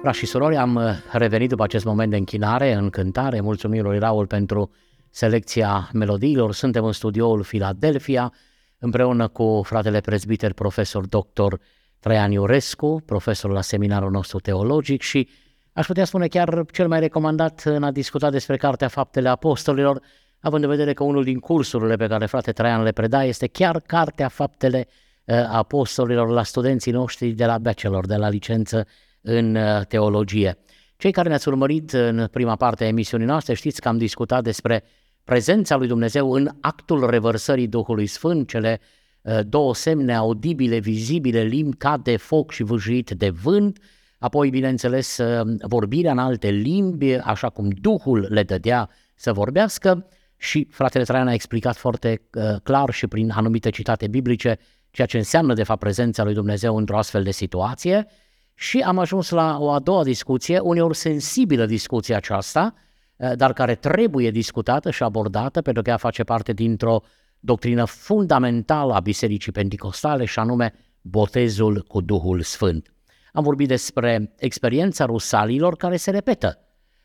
[0.03, 3.41] Frați și surori, am uh, revenit după acest moment de închinare, în cântare.
[3.41, 4.71] Mulțumim lui Raul pentru
[5.09, 6.53] selecția melodiilor.
[6.53, 8.33] Suntem în studioul Philadelphia,
[8.79, 11.53] împreună cu fratele prezbiter profesor dr.
[11.99, 15.29] Traian Iorescu, profesor la seminarul nostru teologic și
[15.73, 20.01] aș putea spune chiar cel mai recomandat în a discuta despre Cartea Faptele Apostolilor,
[20.39, 23.79] având în vedere că unul din cursurile pe care frate Traian le preda este chiar
[23.85, 24.87] Cartea Faptele
[25.25, 28.85] uh, Apostolilor la studenții noștri de la bachelor, de la licență
[29.23, 30.57] în uh, teologie.
[30.97, 34.83] Cei care ne-ați urmărit în prima parte a emisiunii noastre știți că am discutat despre
[35.23, 38.79] prezența lui Dumnezeu în actul revărsării Duhului Sfânt, cele
[39.21, 43.79] uh, două semne audibile, vizibile, limbi ca de foc și vâjuit de vânt,
[44.19, 50.07] apoi, bineînțeles, uh, vorbirea în alte limbi, așa cum Duhul le dădea să vorbească.
[50.37, 54.57] Și fratele Traian a explicat foarte uh, clar și prin anumite citate biblice
[54.91, 58.07] ceea ce înseamnă de fapt prezența lui Dumnezeu într-o astfel de situație
[58.55, 62.73] și am ajuns la o a doua discuție, uneori sensibilă discuția aceasta,
[63.15, 67.01] uh, dar care trebuie discutată și abordată pentru că ea face parte dintr-o
[67.39, 72.93] doctrină fundamentală a Bisericii Pentecostale și anume botezul cu Duhul Sfânt.
[73.33, 76.57] Am vorbit despre experiența rusalilor care se repetă.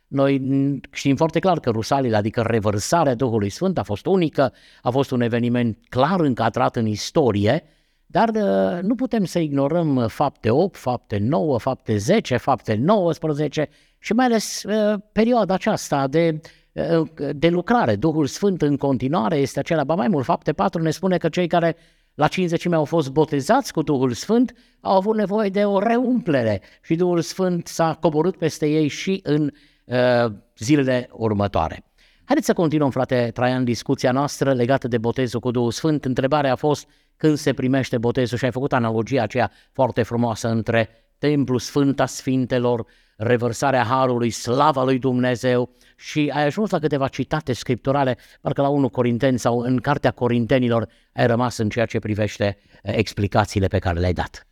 [0.06, 0.42] Noi
[0.90, 5.20] știm foarte clar că rusalile, adică revărsarea Duhului Sfânt, a fost unică, a fost un
[5.20, 7.62] eveniment clar încadrat în istorie,
[8.10, 13.68] dar uh, nu putem să ignorăm fapte 8, fapte 9, fapte 10, fapte 19
[13.98, 16.40] și mai ales uh, perioada aceasta de,
[16.72, 17.96] uh, de lucrare.
[17.96, 21.46] Duhul Sfânt în continuare este acela, ba mai mult, fapte 4 ne spune că cei
[21.46, 21.76] care
[22.14, 26.94] la cinzecime au fost botezați cu Duhul Sfânt, au avut nevoie de o reumplere și
[26.94, 29.50] Duhul Sfânt s-a coborât peste ei și în
[29.84, 31.84] uh, zilele următoare.
[32.24, 36.04] Haideți să continuăm, frate Traian, discuția noastră legată de botezul cu Duhul Sfânt.
[36.04, 36.88] Întrebarea a fost
[37.18, 42.86] când se primește botezul și ai făcut analogia aceea foarte frumoasă între Templu Sfânta Sfintelor,
[43.16, 48.88] revărsarea Harului, slava lui Dumnezeu și ai ajuns la câteva citate scripturale, parcă la 1
[48.88, 54.12] Corinteni sau în Cartea Corintenilor ai rămas în ceea ce privește explicațiile pe care le-ai
[54.12, 54.46] dat.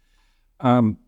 [0.62, 1.00] Um,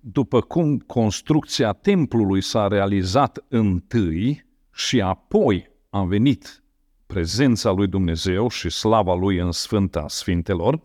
[0.00, 6.63] după cum construcția templului s-a realizat întâi și apoi a venit
[7.06, 10.80] prezența lui Dumnezeu și slava lui în Sfânta Sfintelor,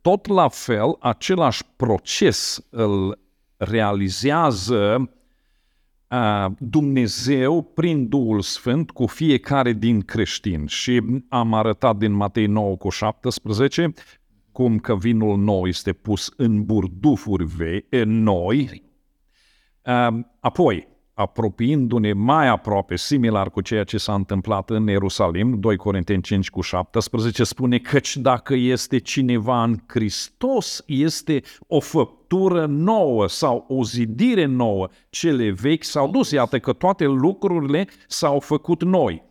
[0.00, 3.18] tot la fel, același proces îl
[3.56, 5.10] realizează
[6.58, 10.68] Dumnezeu prin Duhul Sfânt cu fiecare din creștini.
[10.68, 13.92] Și am arătat din Matei 9 cu 17
[14.52, 18.82] cum că vinul nou este pus în burdufuri vei, noi.
[20.40, 26.50] Apoi, apropiindu-ne mai aproape, similar cu ceea ce s-a întâmplat în Ierusalim, 2 Corinteni 5
[26.50, 33.84] cu 17, spune căci dacă este cineva în Hristos, este o făptură nouă sau o
[33.84, 39.22] zidire nouă, cele vechi s-au dus, iată că toate lucrurile s-au făcut noi.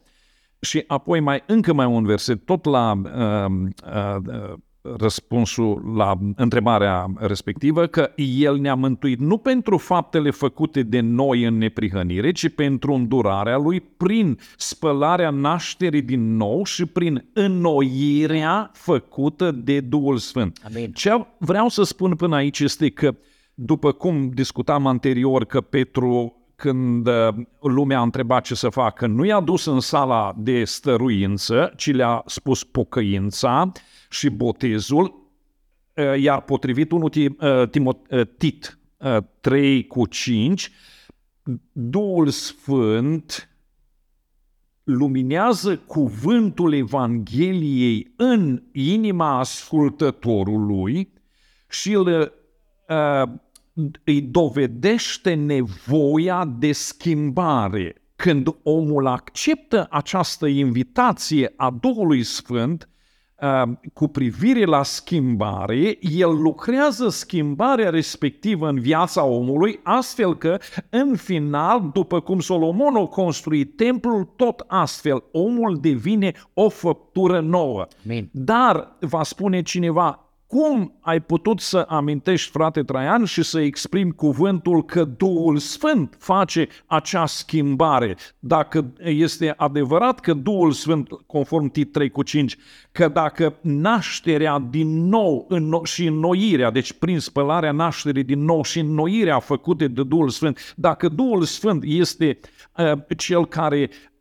[0.60, 3.52] Și apoi mai încă mai un verset, tot la uh,
[3.88, 11.44] uh, răspunsul la întrebarea respectivă că El ne-a mântuit nu pentru faptele făcute de noi
[11.44, 19.52] în neprihănire, ci pentru îndurarea Lui prin spălarea nașterii din nou și prin înnoirea făcută
[19.52, 20.60] de Duhul Sfânt.
[20.66, 20.92] Amin.
[20.92, 23.16] Ce vreau să spun până aici este că,
[23.54, 27.28] după cum discutam anterior că Petru când uh,
[27.62, 32.24] lumea a întrebat ce să facă, nu i-a dus în sala de stăruință, ci le-a
[32.26, 33.72] spus pocăința,
[34.14, 35.32] și botezul,
[35.94, 38.78] uh, iar potrivit 1 uh, Timot, uh, Tit
[39.42, 40.72] 3 cu 5,
[41.72, 43.50] Duhul Sfânt
[44.84, 51.14] luminează cuvântul Evangheliei în inima ascultătorului
[51.70, 52.34] și îl,
[54.04, 57.96] îi dovedește nevoia de schimbare.
[58.16, 62.93] Când omul acceptă această invitație a Duhului Sfânt, Um,
[63.94, 70.58] cu privire la schimbare, el lucrează schimbarea respectivă în viața omului, astfel că,
[70.90, 77.88] în final, după cum Solomon a construit templul, tot astfel omul devine o făptură nouă.
[78.06, 78.30] Amin.
[78.32, 80.23] Dar, va spune cineva,
[80.54, 86.68] cum ai putut să amintești, frate Traian, și să exprimi cuvântul că Duhul Sfânt face
[86.86, 88.18] acea schimbare?
[88.40, 92.58] Dacă este adevărat că Duhul Sfânt, conform tit 3 cu 5,
[92.92, 98.80] că dacă nașterea din nou înno- și înnoirea, deci prin spălarea nașterii din nou și
[98.80, 102.40] înnoirea făcute de Duhul Sfânt, dacă Duhul Sfânt este
[102.78, 104.13] uh, cel care uh,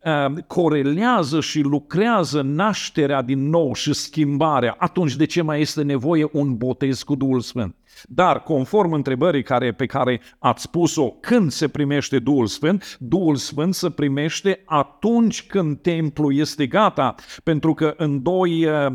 [0.46, 6.56] corelează și lucrează nașterea din nou și schimbarea, atunci de ce mai este nevoie un
[6.56, 7.76] botez cu Duhul Sfânt?
[8.08, 13.74] Dar, conform întrebării care, pe care ați spus-o, când se primește Duhul Sfânt, Duhul Sfânt
[13.74, 18.92] se primește atunci când templul este gata, pentru că în 2 uh,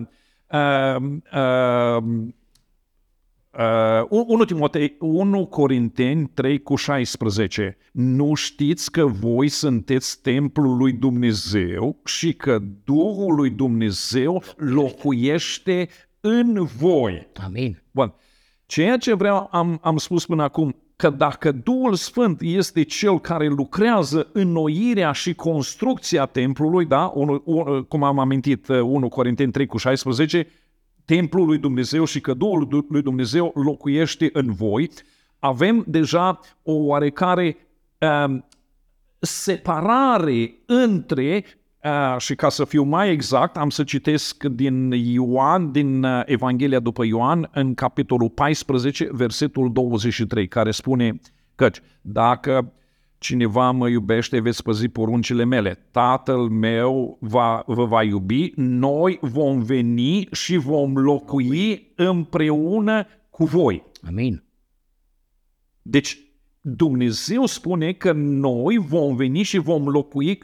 [0.51, 0.95] uh,
[1.33, 2.03] uh,
[3.57, 7.77] Uh, 1 Timotei 1 Corinteni 3 cu 16.
[7.91, 15.89] Nu știți că voi sunteți templul lui Dumnezeu și că Duhul lui Dumnezeu locuiește
[16.19, 17.27] în voi.
[17.45, 17.81] Amin.
[17.91, 18.13] Bun.
[18.65, 23.47] Ceea ce vreau, am, am spus până acum, că dacă Duhul Sfânt este cel care
[23.47, 29.65] lucrează înnoirea și construcția templului, da, un, un, cum am amintit 1 uh, Corinteni 3
[29.65, 30.47] cu 16,
[31.07, 34.89] templul lui Dumnezeu și că Duhul lui Dumnezeu locuiește în voi,
[35.39, 37.57] avem deja o oarecare
[37.99, 38.37] uh,
[39.19, 41.45] separare între
[41.83, 46.79] Uh, și ca să fiu mai exact, am să citesc din Ioan, din uh, Evanghelia
[46.79, 51.19] după Ioan, în capitolul 14, versetul 23, care spune
[51.55, 52.73] căci dacă
[53.27, 55.87] cineva mă iubește, veți păzi poruncile mele.
[55.91, 63.83] Tatăl meu va, vă va iubi, noi vom veni și vom locui împreună cu voi.
[64.07, 64.43] Amin.
[65.81, 66.19] Deci
[66.61, 70.39] Dumnezeu spune că noi vom veni și vom locui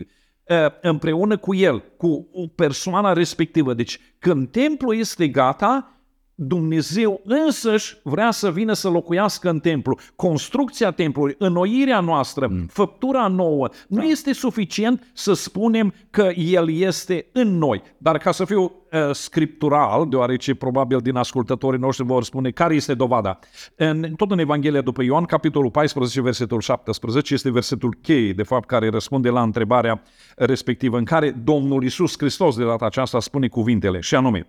[0.81, 3.73] împreună cu El, cu persoana respectivă.
[3.73, 5.92] Deci când templul este gata,
[6.35, 9.97] Dumnezeu însăși vrea să vină să locuiască în templu.
[10.15, 12.65] Construcția templului, înnoirea noastră, mm.
[12.65, 14.03] făptura nouă, nu da.
[14.03, 17.81] este suficient să spunem că El este în noi.
[17.97, 22.93] Dar ca să fiu uh, scriptural, deoarece probabil din ascultătorii noștri vor spune care este
[22.93, 23.39] dovada.
[23.75, 28.67] În, tot în Evanghelia după Ioan, capitolul 14, versetul 17, este versetul cheie, de fapt,
[28.67, 30.01] care răspunde la întrebarea
[30.35, 34.47] respectivă, în care Domnul Isus Hristos de data aceasta spune cuvintele, și anume,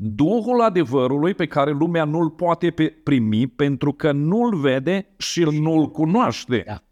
[0.00, 2.70] Duhul adevărului pe care lumea nu-l poate
[3.02, 6.62] primi pentru că nu-l vede și nu-l cunoaște.
[6.66, 6.82] Da.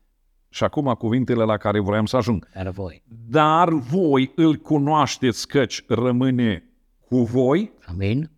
[0.49, 2.49] Și acum cuvintele la care vroiam să ajung.
[2.55, 3.03] Dar voi.
[3.29, 6.71] Dar voi îl cunoașteți căci rămâne
[7.09, 8.31] cu voi Amin.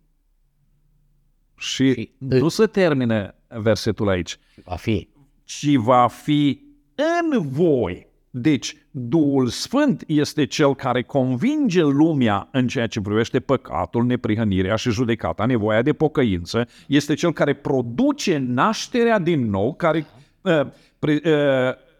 [1.55, 5.09] Și, Și- nu se termină versetul aici, Va fi.
[5.43, 6.61] ci va fi
[6.95, 8.07] în voi.
[8.31, 14.91] Deci, Duhul Sfânt este cel care convinge lumea în ceea ce privește păcatul, neprihănirea și
[14.91, 16.67] judecata, nevoia de pocăință.
[16.87, 20.05] Este cel care produce nașterea din nou, care
[20.41, 20.61] uh,
[20.99, 21.31] pre, uh,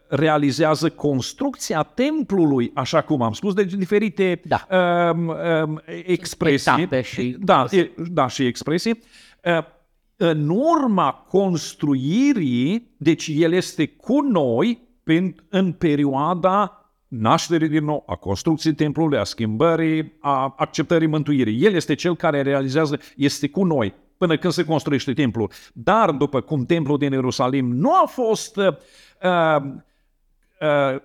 [0.07, 4.67] realizează construcția templului, așa cum am spus, deci diferite Da.
[5.11, 6.71] um, um, expresii.
[6.77, 8.99] Etape și- da, e, da, și expresii.
[9.43, 9.63] Uh,
[10.15, 14.87] în urma construirii, deci el este cu noi
[15.17, 16.73] în, în perioada
[17.07, 21.65] nașterii din nou, a construcției templului, a schimbării, a acceptării mântuirii.
[21.65, 25.51] El este cel care realizează, este cu noi până când se construiește templul.
[25.73, 28.67] Dar după cum templul din Ierusalim nu a fost uh,
[29.23, 29.63] uh,
[30.61, 30.99] uh,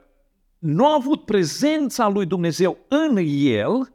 [0.59, 3.93] nu a avut prezența lui Dumnezeu în el,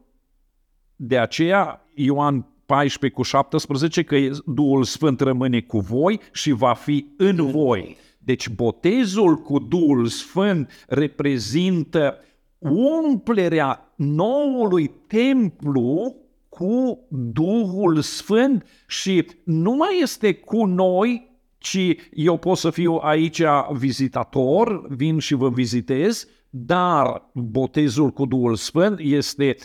[0.96, 7.06] de aceea Ioan 14 cu 17 că Duhul Sfânt rămâne cu voi și va fi
[7.18, 7.98] în voi.
[8.30, 12.18] Deci botezul cu Duhul Sfânt reprezintă
[12.58, 16.16] umplerea noului templu
[16.50, 23.42] cu Duhul Sfânt și nu mai este cu noi, ci eu pot să fiu aici
[23.72, 29.56] vizitator, vin și vă vizitez, dar botezul cu Duhul Sfânt este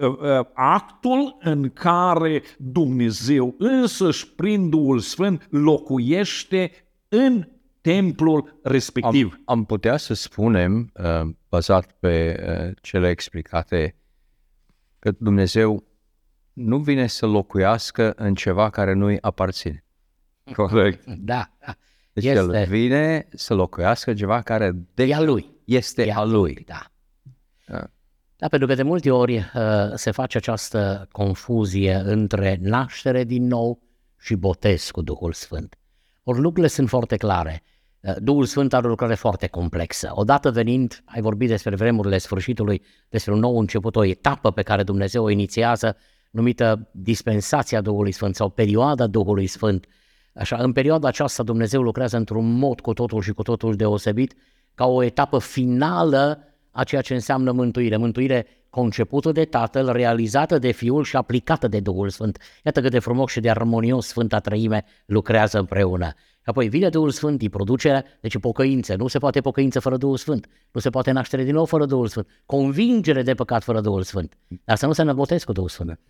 [0.00, 6.70] uh, uh, actul în care Dumnezeu însăși prin Duhul Sfânt locuiește
[7.08, 7.44] în
[7.92, 9.32] templul respectiv.
[9.32, 13.96] Am, am putea să spunem, uh, bazat pe uh, cele explicate,
[14.98, 15.84] că Dumnezeu
[16.52, 19.84] nu vine să locuiască în ceva care nu-i aparține.
[20.52, 21.04] Corect.
[21.32, 21.74] Da, da.
[22.12, 22.38] Deci Este.
[22.38, 25.50] El vine să locuiască ceva care de E a lui.
[25.64, 26.64] este E a lui.
[26.66, 26.82] Da.
[27.66, 27.90] Da.
[28.36, 33.82] Da, pentru că de multe ori uh, se face această confuzie între naștere din nou
[34.18, 35.78] și botez cu Duhul Sfânt.
[36.22, 37.62] Ori lucrurile sunt foarte clare.
[38.06, 40.10] Uh, Duhul Sfânt are o lucrare foarte complexă.
[40.14, 44.82] Odată venind, ai vorbit despre vremurile sfârșitului, despre un nou început, o etapă pe care
[44.82, 45.96] Dumnezeu o inițiază,
[46.30, 49.86] numită dispensația Duhului Sfânt sau perioada Duhului Sfânt.
[50.34, 54.34] Așa, în perioada aceasta Dumnezeu lucrează într-un mod cu totul și cu totul deosebit,
[54.74, 56.40] ca o etapă finală
[56.70, 57.96] a ceea ce înseamnă mântuire.
[57.96, 62.38] Mântuire concepută de Tatăl, realizată de Fiul și aplicată de Duhul Sfânt.
[62.64, 66.14] Iată cât de frumos și de armonios Sfânta Trăime lucrează împreună.
[66.46, 68.96] Apoi vine Duhul Sfânt, îi produce, deci pocăință.
[68.96, 70.48] Nu se poate pocăință fără Duhul Sfânt.
[70.72, 72.26] Nu se poate naștere din nou fără Duhul Sfânt.
[72.46, 74.38] Convingere de păcat fără Duhul Sfânt.
[74.64, 76.00] Dar să nu se năbotez cu Duhul Sfânt.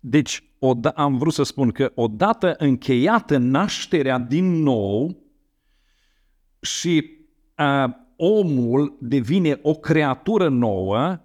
[0.00, 5.16] Deci, oda- am vrut să spun că odată încheiată nașterea din nou
[6.60, 7.10] și
[7.58, 11.20] uh, omul devine o creatură nouă,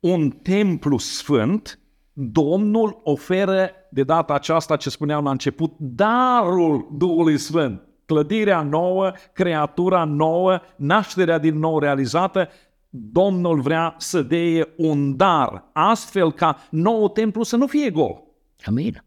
[0.00, 1.76] un templu sfânt,
[2.12, 7.82] Domnul oferă de data aceasta ce spuneam la început, darul Duhului Sfânt.
[8.12, 12.48] Clădirea nouă, creatura nouă, nașterea din nou realizată,
[12.90, 18.22] Domnul vrea să deie un dar, astfel ca nou templu să nu fie gol.
[18.64, 19.04] Amin.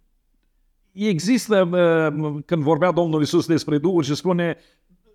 [0.92, 4.58] Există, uh, când vorbea Domnul Isus despre Duhul și spune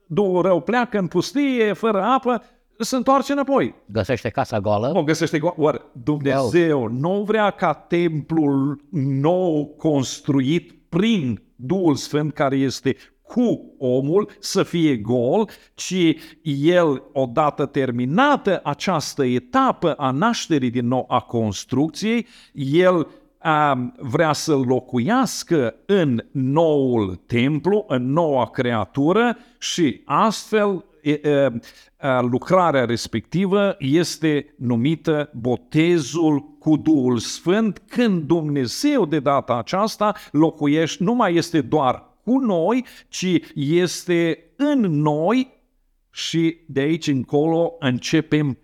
[0.07, 2.43] Duhul rău pleacă în pustie, fără apă,
[2.78, 3.74] se întoarce înapoi.
[3.86, 4.93] Găsește casa goală.
[4.95, 8.80] O găsește go- Oare Dumnezeu nu vrea ca templul
[9.20, 12.97] nou construit prin Duhul Sfânt care este
[13.35, 16.16] cu omul să fie gol, ci
[16.62, 23.09] el, odată terminată această etapă a nașterii din nou a construcției, el
[23.39, 31.53] a, vrea să locuiască în noul templu, în noua creatură și astfel e, e,
[31.97, 41.05] a, lucrarea respectivă este numită botezul cu Duhul Sfânt, când Dumnezeu de data aceasta locuiește,
[41.05, 45.62] nu mai este doar cu noi, ci este în noi
[46.11, 48.59] și de aici încolo începem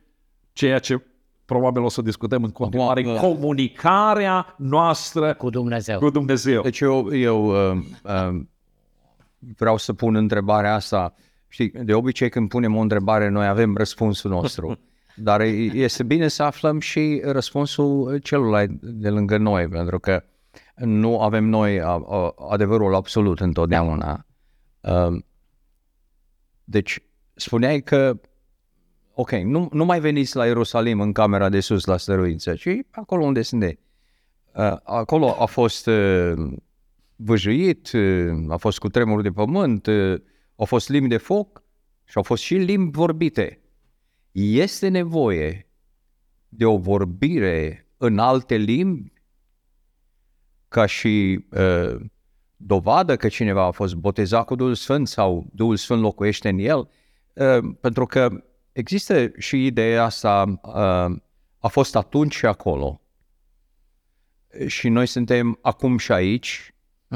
[0.52, 1.04] ceea ce
[1.44, 5.98] probabil o să discutăm în continuare, Acum, comunicarea noastră Cu Dumnezeu.
[5.98, 6.62] cu Dumnezeu.
[6.62, 8.40] Deci eu, eu uh, uh,
[9.56, 11.14] vreau să pun întrebarea asta.
[11.48, 14.78] Știi, de obicei când punem o întrebare, noi avem răspunsul nostru.
[15.14, 20.22] Dar e- este bine să aflăm și răspunsul celălalt de lângă noi, pentru că
[20.76, 24.26] nu avem noi a, a, adevărul absolut întotdeauna.
[24.80, 25.22] Uh,
[26.68, 27.02] Deci,
[27.34, 28.20] spuneai că,
[29.14, 33.24] ok, nu, nu mai veniți la Ierusalim în camera de sus la stăruință, ci acolo
[33.24, 33.80] unde sunteți.
[34.54, 36.32] Uh, Acolo a fost uh,
[37.16, 40.20] văjuit, uh, a fost cu tremur de pământ, uh,
[40.56, 41.62] au fost limbi de foc
[42.04, 43.60] și au fost și limbi vorbite.
[44.32, 45.68] Este nevoie
[46.48, 49.12] de o vorbire în alte limbi
[50.68, 51.96] ca și uh,
[52.56, 56.88] dovadă că cineva a fost botezat cu Duhul Sfânt sau Duhul Sfânt locuiește în el,
[57.34, 61.16] uh, pentru că există și ideea asta, uh,
[61.58, 63.00] a fost atunci și acolo.
[64.66, 66.74] Și noi suntem acum și aici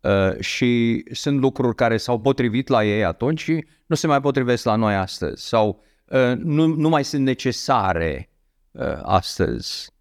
[0.00, 4.64] uh, și sunt lucruri care s-au potrivit la ei atunci și nu se mai potrivesc
[4.64, 8.30] la noi astăzi sau uh, nu, nu mai sunt necesare
[8.70, 9.93] uh, astăzi.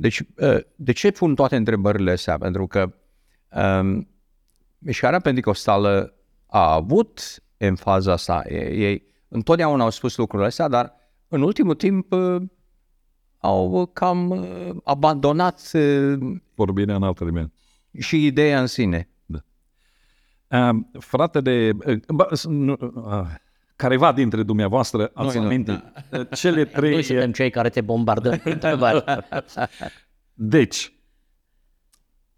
[0.00, 2.38] Deci, uh, de ce pun toate întrebările astea?
[2.38, 2.94] Pentru că
[3.80, 4.08] um,
[4.78, 6.14] mișcarea pentecostală
[6.46, 10.94] a avut în faza asta, ei întotdeauna au spus lucrurile astea, dar
[11.28, 12.42] în ultimul timp uh,
[13.38, 16.18] au cam uh, abandonat uh,
[16.54, 17.52] Vorbirea în altă lume.
[17.98, 19.08] și ideea în sine.
[20.50, 23.26] Uh, fratele, uh, bă, s- nu, uh,
[23.78, 27.02] careva dintre dumneavoastră ați Noi nu, amintit uh, cele Noi trei...
[27.02, 29.04] suntem cei care te bombardăm cu întrebări.
[30.34, 30.92] Deci,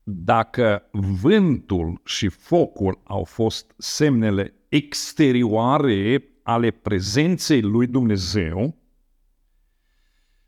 [0.03, 0.89] dacă
[1.23, 8.77] vântul și focul au fost semnele exterioare ale prezenței lui Dumnezeu,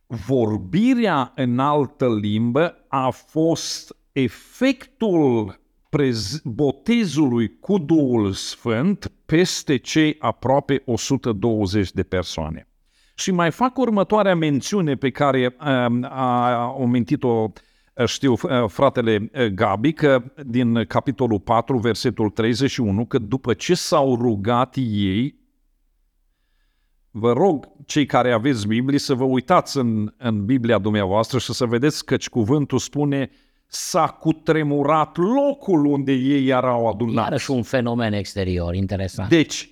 [0.06, 5.61] vorbirea în altă limbă a fost efectul prez-
[6.44, 12.68] botezului cu Duhul Sfânt peste cei aproape 120 de persoane.
[13.14, 17.52] Și mai fac următoarea mențiune pe care um, a omentit-o
[18.06, 24.16] știu uh, fratele uh, Gabi, că din capitolul 4, versetul 31, că după ce s-au
[24.16, 25.40] rugat ei,
[27.10, 31.66] vă rog, cei care aveți Biblie, să vă uitați în, în Biblia dumneavoastră și să
[31.66, 33.30] vedeți căci cuvântul spune
[33.74, 37.28] s-a cutremurat locul unde ei erau adunați.
[37.28, 39.28] Iarăși un fenomen exterior, interesant.
[39.28, 39.70] Deci,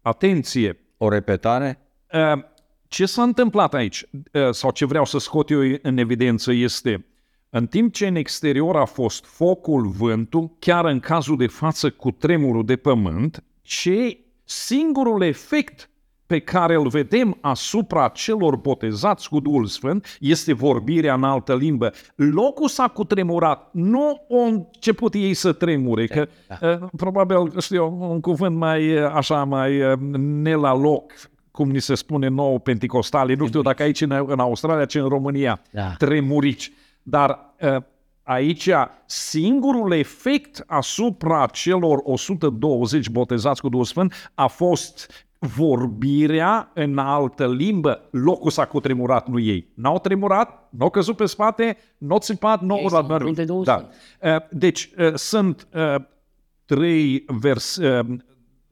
[0.00, 1.78] atenție, O repetare?
[2.12, 2.42] Uh,
[2.88, 7.06] ce s-a întâmplat aici, uh, sau ce vreau să scot eu în evidență este,
[7.50, 12.10] în timp ce în exterior a fost focul, vântul, chiar în cazul de față cu
[12.10, 15.89] tremurul de pământ, ce singurul efect
[16.30, 21.92] pe care îl vedem asupra celor botezați cu Duhul Sfânt este vorbirea în altă limbă.
[22.14, 26.28] Locul s-a cutremurat, nu au început ei să tremure, că
[26.62, 31.12] uh, probabil, știu, un cuvânt mai uh, așa, mai uh, ne la loc,
[31.50, 35.08] cum ni se spune nou penticostale, nu știu dacă aici în, în Australia, ci în
[35.08, 35.94] România, Da.
[35.98, 36.72] tremurici.
[37.02, 37.82] Dar uh,
[38.22, 38.70] aici
[39.06, 48.08] singurul efect asupra celor 120 botezați cu Duhul Sfânt a fost vorbirea în altă limbă.
[48.10, 49.72] Locul s-a cutremurat, nu ei.
[49.74, 53.64] N-au tremurat, n-au căzut pe spate, n-au țipat, n-au Ei urat s-au umplut de Duhul
[53.64, 53.88] Da.
[54.22, 55.94] Uh, Deci, uh, sunt uh,
[56.64, 58.06] trei vers, uh,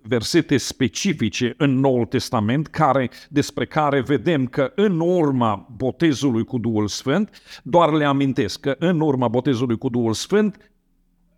[0.02, 6.88] versete specifice în Noul Testament care, despre care vedem că în urma botezului cu Duhul
[6.88, 10.72] Sfânt, doar le amintesc că în urma botezului cu Duhul Sfânt,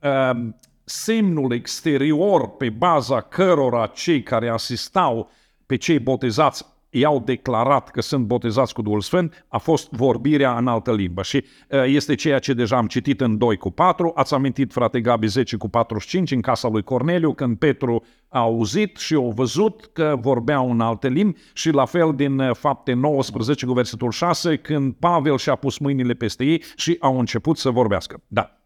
[0.03, 0.49] uh,
[0.91, 5.31] semnul exterior pe baza cărora cei care asistau
[5.67, 10.67] pe cei botezați i-au declarat că sunt botezați cu Duhul Sfânt, a fost vorbirea în
[10.67, 11.23] altă limbă.
[11.23, 15.01] Și uh, este ceea ce deja am citit în 2 cu 4, ați amintit, frate
[15.01, 19.91] Gabi, 10 cu 45, în casa lui Corneliu, când Petru a auzit și a văzut
[19.93, 24.57] că vorbeau în alte limbi și la fel din uh, fapte 19 cu versetul 6,
[24.57, 28.23] când Pavel și-a pus mâinile peste ei și au început să vorbească.
[28.27, 28.60] Da.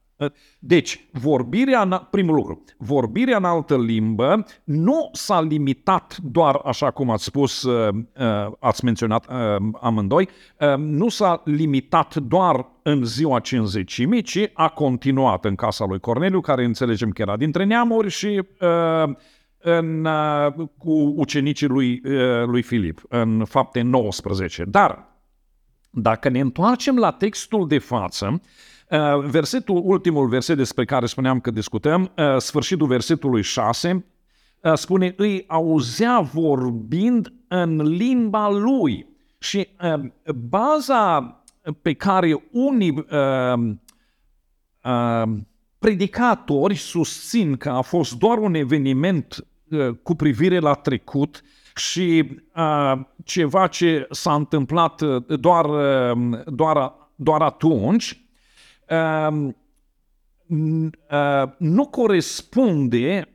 [0.59, 7.11] Deci, vorbirea, în, primul lucru, vorbirea în altă limbă nu s-a limitat doar, așa cum
[7.11, 10.29] ați spus, uh, uh, ați menționat uh, amândoi,
[10.61, 16.41] uh, nu s-a limitat doar în ziua cinzecimii, ci a continuat în casa lui Corneliu,
[16.41, 19.15] care înțelegem că era dintre neamuri și uh,
[19.59, 24.65] în, uh, cu ucenicii lui, uh, lui Filip, în fapte 19.
[24.65, 25.09] Dar,
[25.91, 28.41] dacă ne întoarcem la textul de față, uh,
[29.25, 34.05] versetul, ultimul verset despre care spuneam că discutăm, uh, sfârșitul versetului 6,
[34.61, 39.07] uh, spune, îi auzea vorbind în limba lui.
[39.39, 41.39] Și uh, baza
[41.83, 43.75] pe care unii uh,
[44.85, 45.33] uh,
[45.79, 51.43] predicatori susțin că a fost doar un eveniment uh, cu privire la trecut
[51.77, 52.93] și uh,
[53.25, 58.24] ceva ce s-a întâmplat uh, doar, uh, doar, doar atunci,
[58.91, 59.49] uh,
[60.47, 63.29] n- uh, nu corespunde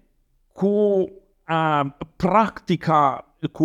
[0.54, 1.82] cu uh,
[2.16, 3.64] practica cu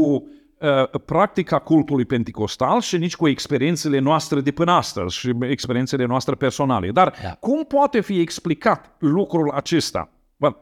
[0.61, 6.35] uh, practica cultului pentecostal și nici cu experiențele noastre de până astăzi și experiențele noastre
[6.35, 6.91] personale.
[6.91, 7.35] Dar Da.
[7.41, 10.11] cum poate fi explicat lucrul acesta?
[10.37, 10.57] Well,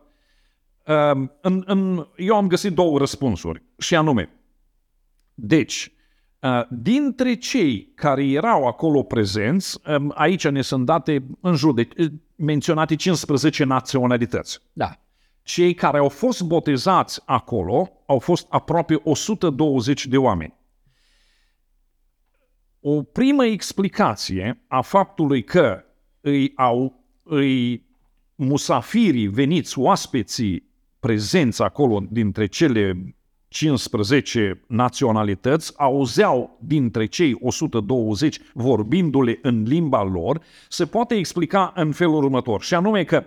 [0.87, 4.31] um, în, în, eu am găsit două răspunsuri și anume,
[5.35, 6.02] deci, Uh,
[6.69, 12.07] dintre cei care erau acolo prezenți, um, aici ne sunt date în jur de uh,
[12.35, 14.59] menționate 15 naționalități.
[14.73, 14.97] Da.
[15.43, 20.55] Cei care au fost botezați acolo au fost aproape 120 de oameni.
[22.81, 25.85] O primă explicație a faptului că
[26.21, 27.87] îi au îi
[28.35, 30.71] musafirii veniți, oaspeții
[31.01, 33.15] prezenți acolo dintre cele
[33.53, 42.25] 15 naționalități auzeau dintre cei 120 vorbindu-le în limba lor, se poate explica în felul
[42.25, 43.25] următor, și anume că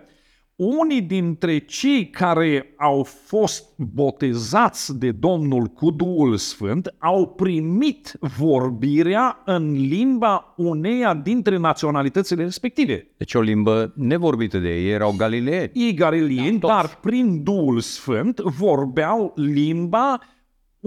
[0.55, 9.41] unii dintre cei care au fost botezați de Domnul cu Duhul Sfânt au primit vorbirea
[9.45, 13.07] în limba uneia dintre naționalitățile respective.
[13.17, 15.71] Deci o limbă nevorbită de ei, erau galileeni.
[15.73, 16.87] Ei galileeni, Da, da, toți.
[16.87, 20.19] dar prin Duhul Sfânt vorbeau limba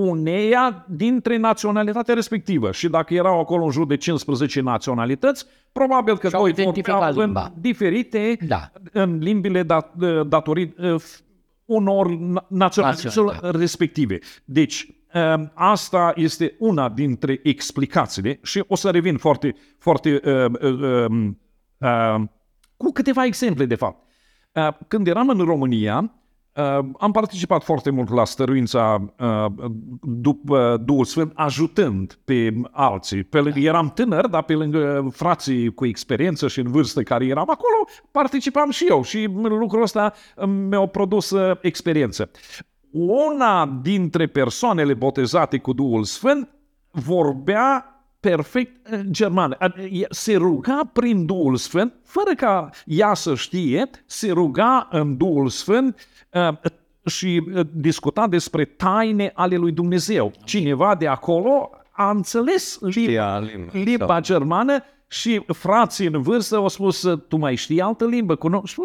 [0.02, 2.72] uneia dintre naționalitatea respectivă.
[2.72, 7.18] Și dacă erau acolo în jur de 15 naționalități, probabil că Și-au doi identificat vorbeau
[7.18, 7.52] în limba.
[7.60, 8.72] diferite Da.
[8.92, 9.94] în limbile dat,
[10.26, 11.02] datorit uh,
[11.64, 14.18] unor na- naționalităților Național, respective.
[14.44, 21.06] Deci, um, asta este una dintre explicațiile și o să revin foarte, foarte uh, uh,
[21.08, 21.38] um,
[21.78, 22.20] uh,
[22.76, 24.06] cu câteva exemple, de fapt.
[24.52, 26.10] Uh, Când eram în România, uh,
[26.98, 29.46] am participat foarte mult la stăruința uh,
[30.02, 33.22] după Duhul Sfânt, ajutând pe alții.
[33.22, 37.50] Pe lângă, eram tânăr, dar pe lângă frații cu experiență și în vârstă care eram
[37.50, 42.30] acolo, participam și eu și lucrul ăsta uh, mi-a produs uh, experiență.
[42.90, 46.48] Una dintre persoanele botezate cu Duhul Sfânt
[46.90, 49.56] vorbea perfect în germană.
[49.56, 55.48] Ad- Se ruga prin Duhul Sfânt, fără ca ea să știe, se ruga în Duhul
[55.48, 56.17] Sfânt uh,
[57.04, 60.32] și uh, discuta despre taine ale lui Dumnezeu.
[60.44, 63.70] Cineva de acolo a înțeles limba, Știa limba.
[63.72, 68.34] limba germană și frații în vârstă au spus, tu mai știi altă limbă?
[68.34, 68.80] Cunoști?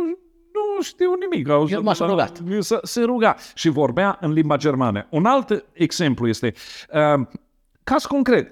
[0.76, 1.50] Nu știu nimic.
[1.50, 2.42] Au Eu m-aș rugat.
[2.60, 5.08] Se, se ruga și vorbea în limba germană.
[5.10, 6.54] Un alt exemplu este,
[6.94, 7.28] uh,
[7.84, 8.52] caz concret,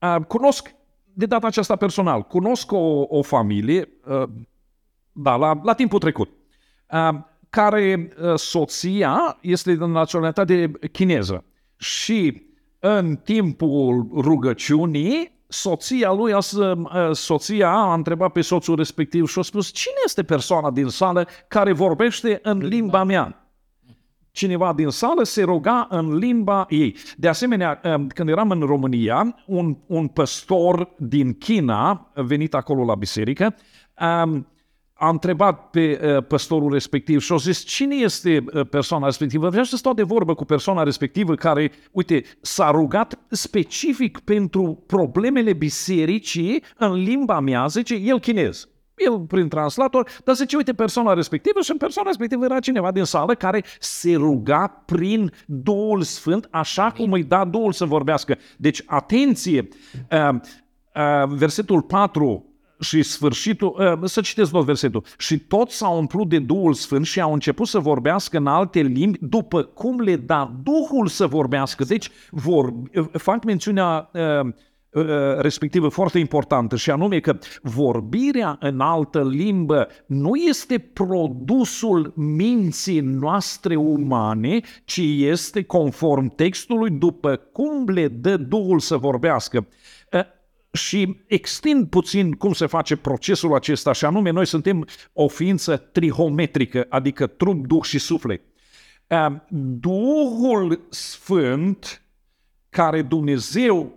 [0.00, 0.74] uh, cunosc,
[1.12, 4.22] de data aceasta personal, cunosc o, o familie, uh,
[5.12, 6.30] da, la, la timpul trecut,
[6.90, 7.18] uh,
[7.56, 11.44] care uh, soția este de naționalitate chineză
[11.76, 12.42] și
[12.78, 19.38] în timpul rugăciunii soția lui, a, să- uh, soția a întrebat pe soțul respectiv și
[19.38, 23.40] a spus cine este persoana din sală care vorbește în limba mea?
[24.30, 26.96] cineva din sală se ruga în limba ei.
[27.16, 32.94] De asemenea, um, când eram în România, un, un păstor din China, venit acolo la
[32.94, 33.54] biserică,
[34.24, 34.46] um,
[34.98, 39.48] a întrebat pe uh, păstorul respectiv și a zis cine este uh, persoana respectivă.
[39.48, 45.52] Vreau să stau de vorbă cu persoana respectivă care, uite, s-a rugat specific pentru problemele
[45.52, 48.68] bisericii în limba mea, zice, el chinez.
[48.96, 53.04] El prin translator, dar zice, uite, persoana respectivă și în persoana respectivă era cineva din
[53.04, 58.38] sală care se ruga prin Duhul Sfânt, așa cum îi da Duhul să vorbească.
[58.56, 59.68] Deci, atenție,
[60.10, 66.28] uh, uh, versetul 4 și sfârșitul, uh, să citesc tot versetul, și toți s-au umplut
[66.28, 70.52] de Duhul Sfânt și au început să vorbească în alte limbi după cum le da
[70.62, 71.84] Duhul să vorbească.
[71.84, 72.72] Deci vor,
[73.12, 74.52] fac mențiunea uh,
[74.90, 75.04] uh,
[75.38, 83.76] respectivă foarte importantă și anume că vorbirea în altă limbă nu este produsul minții noastre
[83.76, 89.66] umane, ci este conform textului după cum le dă Duhul să vorbească.
[90.76, 95.76] Uh, și extind puțin cum se face procesul acesta, și anume noi suntem o ființă
[95.76, 98.42] trihometrică, adică trup, duh și suflet.
[99.06, 99.36] Uh,
[99.80, 102.02] Duhul Sfânt
[102.70, 103.94] care Dumnezeu,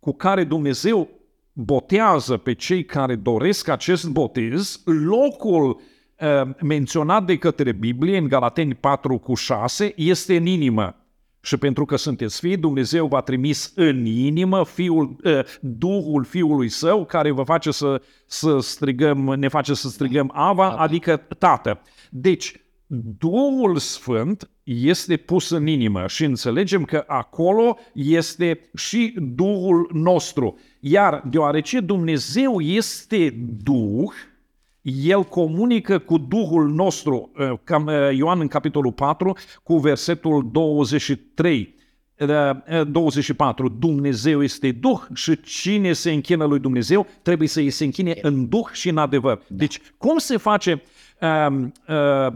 [0.00, 1.08] cu care Dumnezeu
[1.52, 5.80] botează pe cei care doresc acest botez, locul
[6.20, 11.07] uh, menționat de către Biblie în Galateni 4 cu 6 este în inimă.
[11.40, 17.04] Și pentru că sunteți fii, Dumnezeu v-a trimis în inimă fiul, uh, Duhul Fiului Său,
[17.04, 21.80] care vă face să, să strigăm, ne face să strigăm Ava, adică Tată.
[22.10, 22.54] Deci,
[23.18, 30.58] Duhul Sfânt este pus în inimă și înțelegem că acolo este și Duhul nostru.
[30.80, 34.12] Iar deoarece Dumnezeu este Duh,
[34.96, 41.74] el comunică cu Duhul nostru, uh, cam uh, Ioan în capitolul 4, cu versetul 23.
[42.18, 42.28] uh,
[42.90, 43.68] 24.
[43.68, 48.48] Dumnezeu este Duh și cine se închină lui Dumnezeu trebuie să îi se închine în
[48.48, 49.42] Duh și în adevăr.
[49.46, 50.82] Deci, cum se face
[51.48, 52.32] um, uh,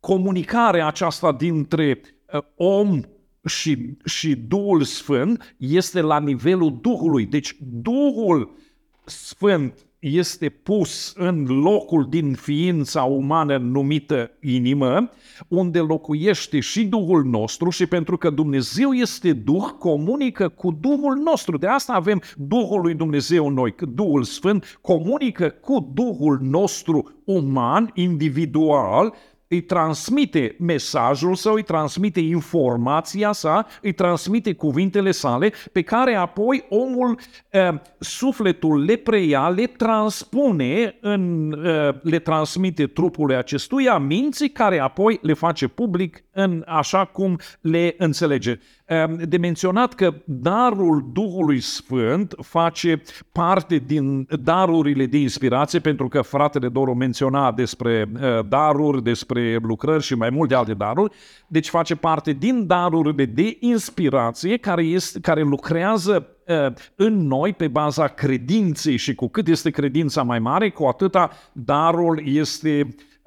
[0.00, 2.00] comunicarea aceasta dintre
[2.32, 3.00] uh, om
[3.44, 7.26] și, și Duhul Sfânt este la nivelul Duhului.
[7.26, 8.56] Deci Duhul
[9.04, 15.10] Sfânt este pus în locul din ființa umană numită inimă,
[15.48, 21.58] unde locuiește și Duhul nostru și pentru că Dumnezeu este Duh, comunică cu Duhul nostru.
[21.58, 29.14] De asta avem Duhul lui Dumnezeu noi, Duhul Sfânt comunică cu Duhul nostru uman, individual,
[29.48, 36.64] îi transmite mesajul său, îi transmite informația sa, îi transmite cuvintele sale, pe care apoi
[36.68, 37.18] omul,
[37.52, 45.18] uh, sufletul le preia, le transpune, în, uh, le transmite trupului acestuia, minții, care apoi
[45.22, 48.58] le face public în așa cum le înțelege.
[48.86, 56.20] Ehm, de menționat că darul Duhului Sfânt face parte din darurile de inspirație, pentru că
[56.20, 61.14] fratele Doru menționa despre eh, daruri, despre lucrări și mai multe alte daruri,
[61.48, 67.68] deci face parte din darurile de inspirație care, este, care lucrează eh, în noi pe
[67.68, 73.17] baza credinței și cu cât este credința mai mare, cu atâta darul este Ehm,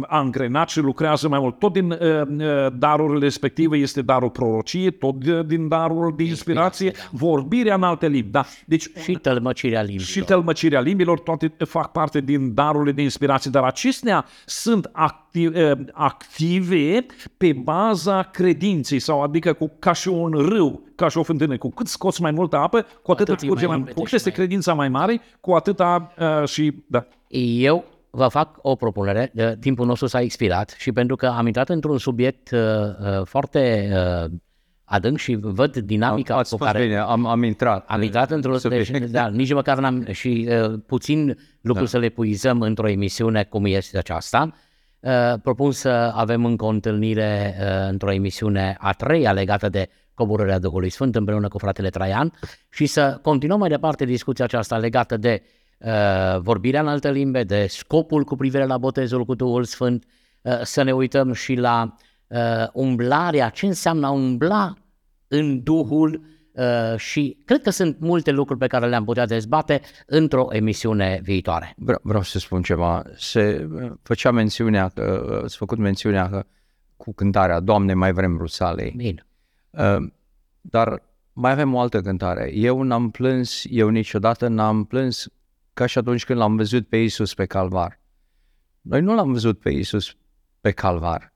[0.00, 1.58] angrenat și lucrează mai mult.
[1.58, 7.00] Tot din ehm, ehm, darul respective este darul prorocie, tot din darul de inspirație, da.
[7.10, 8.30] vorbirea în alte limbi.
[8.30, 8.44] Da.
[8.66, 10.06] Deci, și tălmăcirea limbilor.
[10.06, 17.06] Și tălmăcirea limbilor, toate fac parte din darurile de inspirație, dar acestea sunt active, active
[17.36, 21.58] pe baza credinței, sau adică cu, ca și un râu, ca și o fântână.
[21.58, 24.28] Cu cât scoți mai multă apă, cu atât, atât curge mai, mai Cu cât este
[24.28, 24.38] mai...
[24.38, 26.72] credința mai mare, cu atâta uh, și...
[26.86, 27.06] Da.
[27.28, 31.98] Eu vă fac o propunere, timpul nostru s-a expirat și pentru că am intrat într-un
[31.98, 34.30] subiect uh, uh, foarte uh,
[34.84, 36.82] adânc și văd dinamica am, cu care...
[36.82, 37.84] Bine, am, am intrat.
[37.88, 41.88] Am intrat într-un subiect, da, nici măcar n-am, și uh, puțin lucru da.
[41.88, 44.54] să le puizăm într-o emisiune cum este aceasta.
[45.00, 50.58] Uh, propun să avem încă o întâlnire uh, într-o emisiune a treia legată de coborârea
[50.58, 52.32] Duhului Sfânt împreună cu fratele Traian
[52.70, 55.59] și să continuăm mai departe discuția aceasta legată de uh, Uh,
[56.38, 60.04] vorbirea în altă limbe, de scopul cu privire la botezul cu Duhul Sfânt,
[60.42, 61.94] uh, să ne uităm și la
[62.26, 62.38] uh,
[62.72, 64.74] umblarea, ce înseamnă a umbla
[65.28, 66.38] în Duhul
[66.96, 71.74] și cred că sunt multe lucruri pe care le-am putea dezbate într-o emisiune viitoare.
[71.76, 73.02] Vreau, vreau să spun ceva.
[73.16, 73.68] Se
[74.02, 76.44] făcea mențiunea, că, s-a făcut mențiunea că
[76.96, 78.92] cu cântarea Doamne, mai vrem Rusalei.
[78.96, 79.26] Bine.
[80.60, 81.02] Dar
[81.32, 82.50] mai avem o altă cântare.
[82.54, 85.28] Eu n-am plâns, eu niciodată n-am plâns
[85.80, 88.00] ca și atunci când l-am văzut pe Isus pe calvar.
[88.80, 90.16] Noi nu l-am văzut pe Isus
[90.60, 91.34] pe calvar,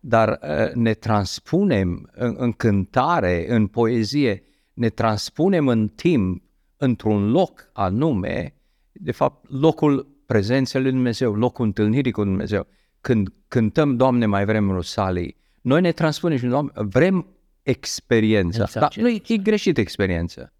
[0.00, 4.42] dar uh, ne transpunem în, în cântare, în poezie,
[4.72, 6.42] ne transpunem în timp,
[6.76, 8.54] într-un loc anume,
[8.92, 12.66] de fapt, locul prezenței lui Dumnezeu, locul întâlnirii cu Dumnezeu.
[13.00, 17.26] Când cântăm, Doamne, mai vrem Rusalii, noi ne transpunem și Doamne, vrem
[17.62, 18.62] experiența.
[18.62, 18.94] Exact.
[18.94, 20.52] Dar nu e, e greșit experiența.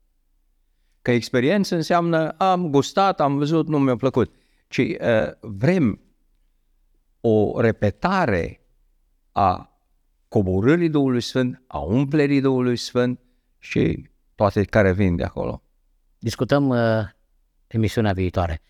[1.02, 4.34] Că experiență înseamnă am gustat, am văzut, nu mi-a plăcut.
[4.68, 4.96] Ci uh,
[5.40, 6.00] vrem
[7.20, 8.60] o repetare
[9.32, 9.78] a
[10.28, 13.20] coborârii Duhului Sfânt, a umplerii Duhului Sfânt
[13.58, 15.62] și toate care vin de acolo.
[16.18, 16.78] Discutăm uh,
[17.66, 18.62] emisiunea viitoare.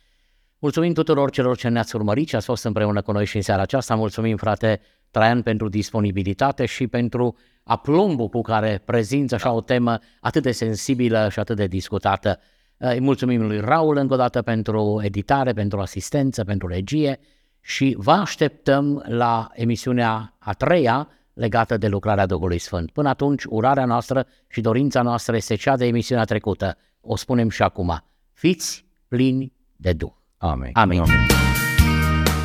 [0.59, 3.63] Mulțumim tuturor celor ce ne-ați urmărit și ați fost împreună cu noi și în seara
[3.63, 3.95] aceasta.
[3.95, 10.43] Mulțumim, frate Traian, pentru disponibilitate și pentru aplombul cu care prezinți așa o temă atât
[10.43, 12.39] de sensibilă și atât de discutată.
[12.77, 17.19] Îi mulțumim lui Raul încă o dată pentru editare, pentru asistență, pentru regie
[17.61, 22.91] și vă așteptăm la emisiunea a treia legată de lucrarea Duhului Sfânt.
[22.91, 26.77] Până atunci, urarea noastră și dorința noastră este cea de emisiunea trecută.
[27.01, 28.05] O spunem și acum.
[28.33, 30.13] Fiți plini de Duh.
[30.39, 30.71] Amin.
[30.73, 31.01] Amin.
[31.01, 31.15] Amin.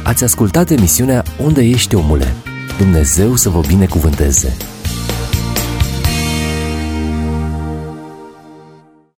[0.05, 2.28] Ați ascultat emisiunea Unde ești omule?
[2.78, 4.74] Dumnezeu să vă binecuvânteze!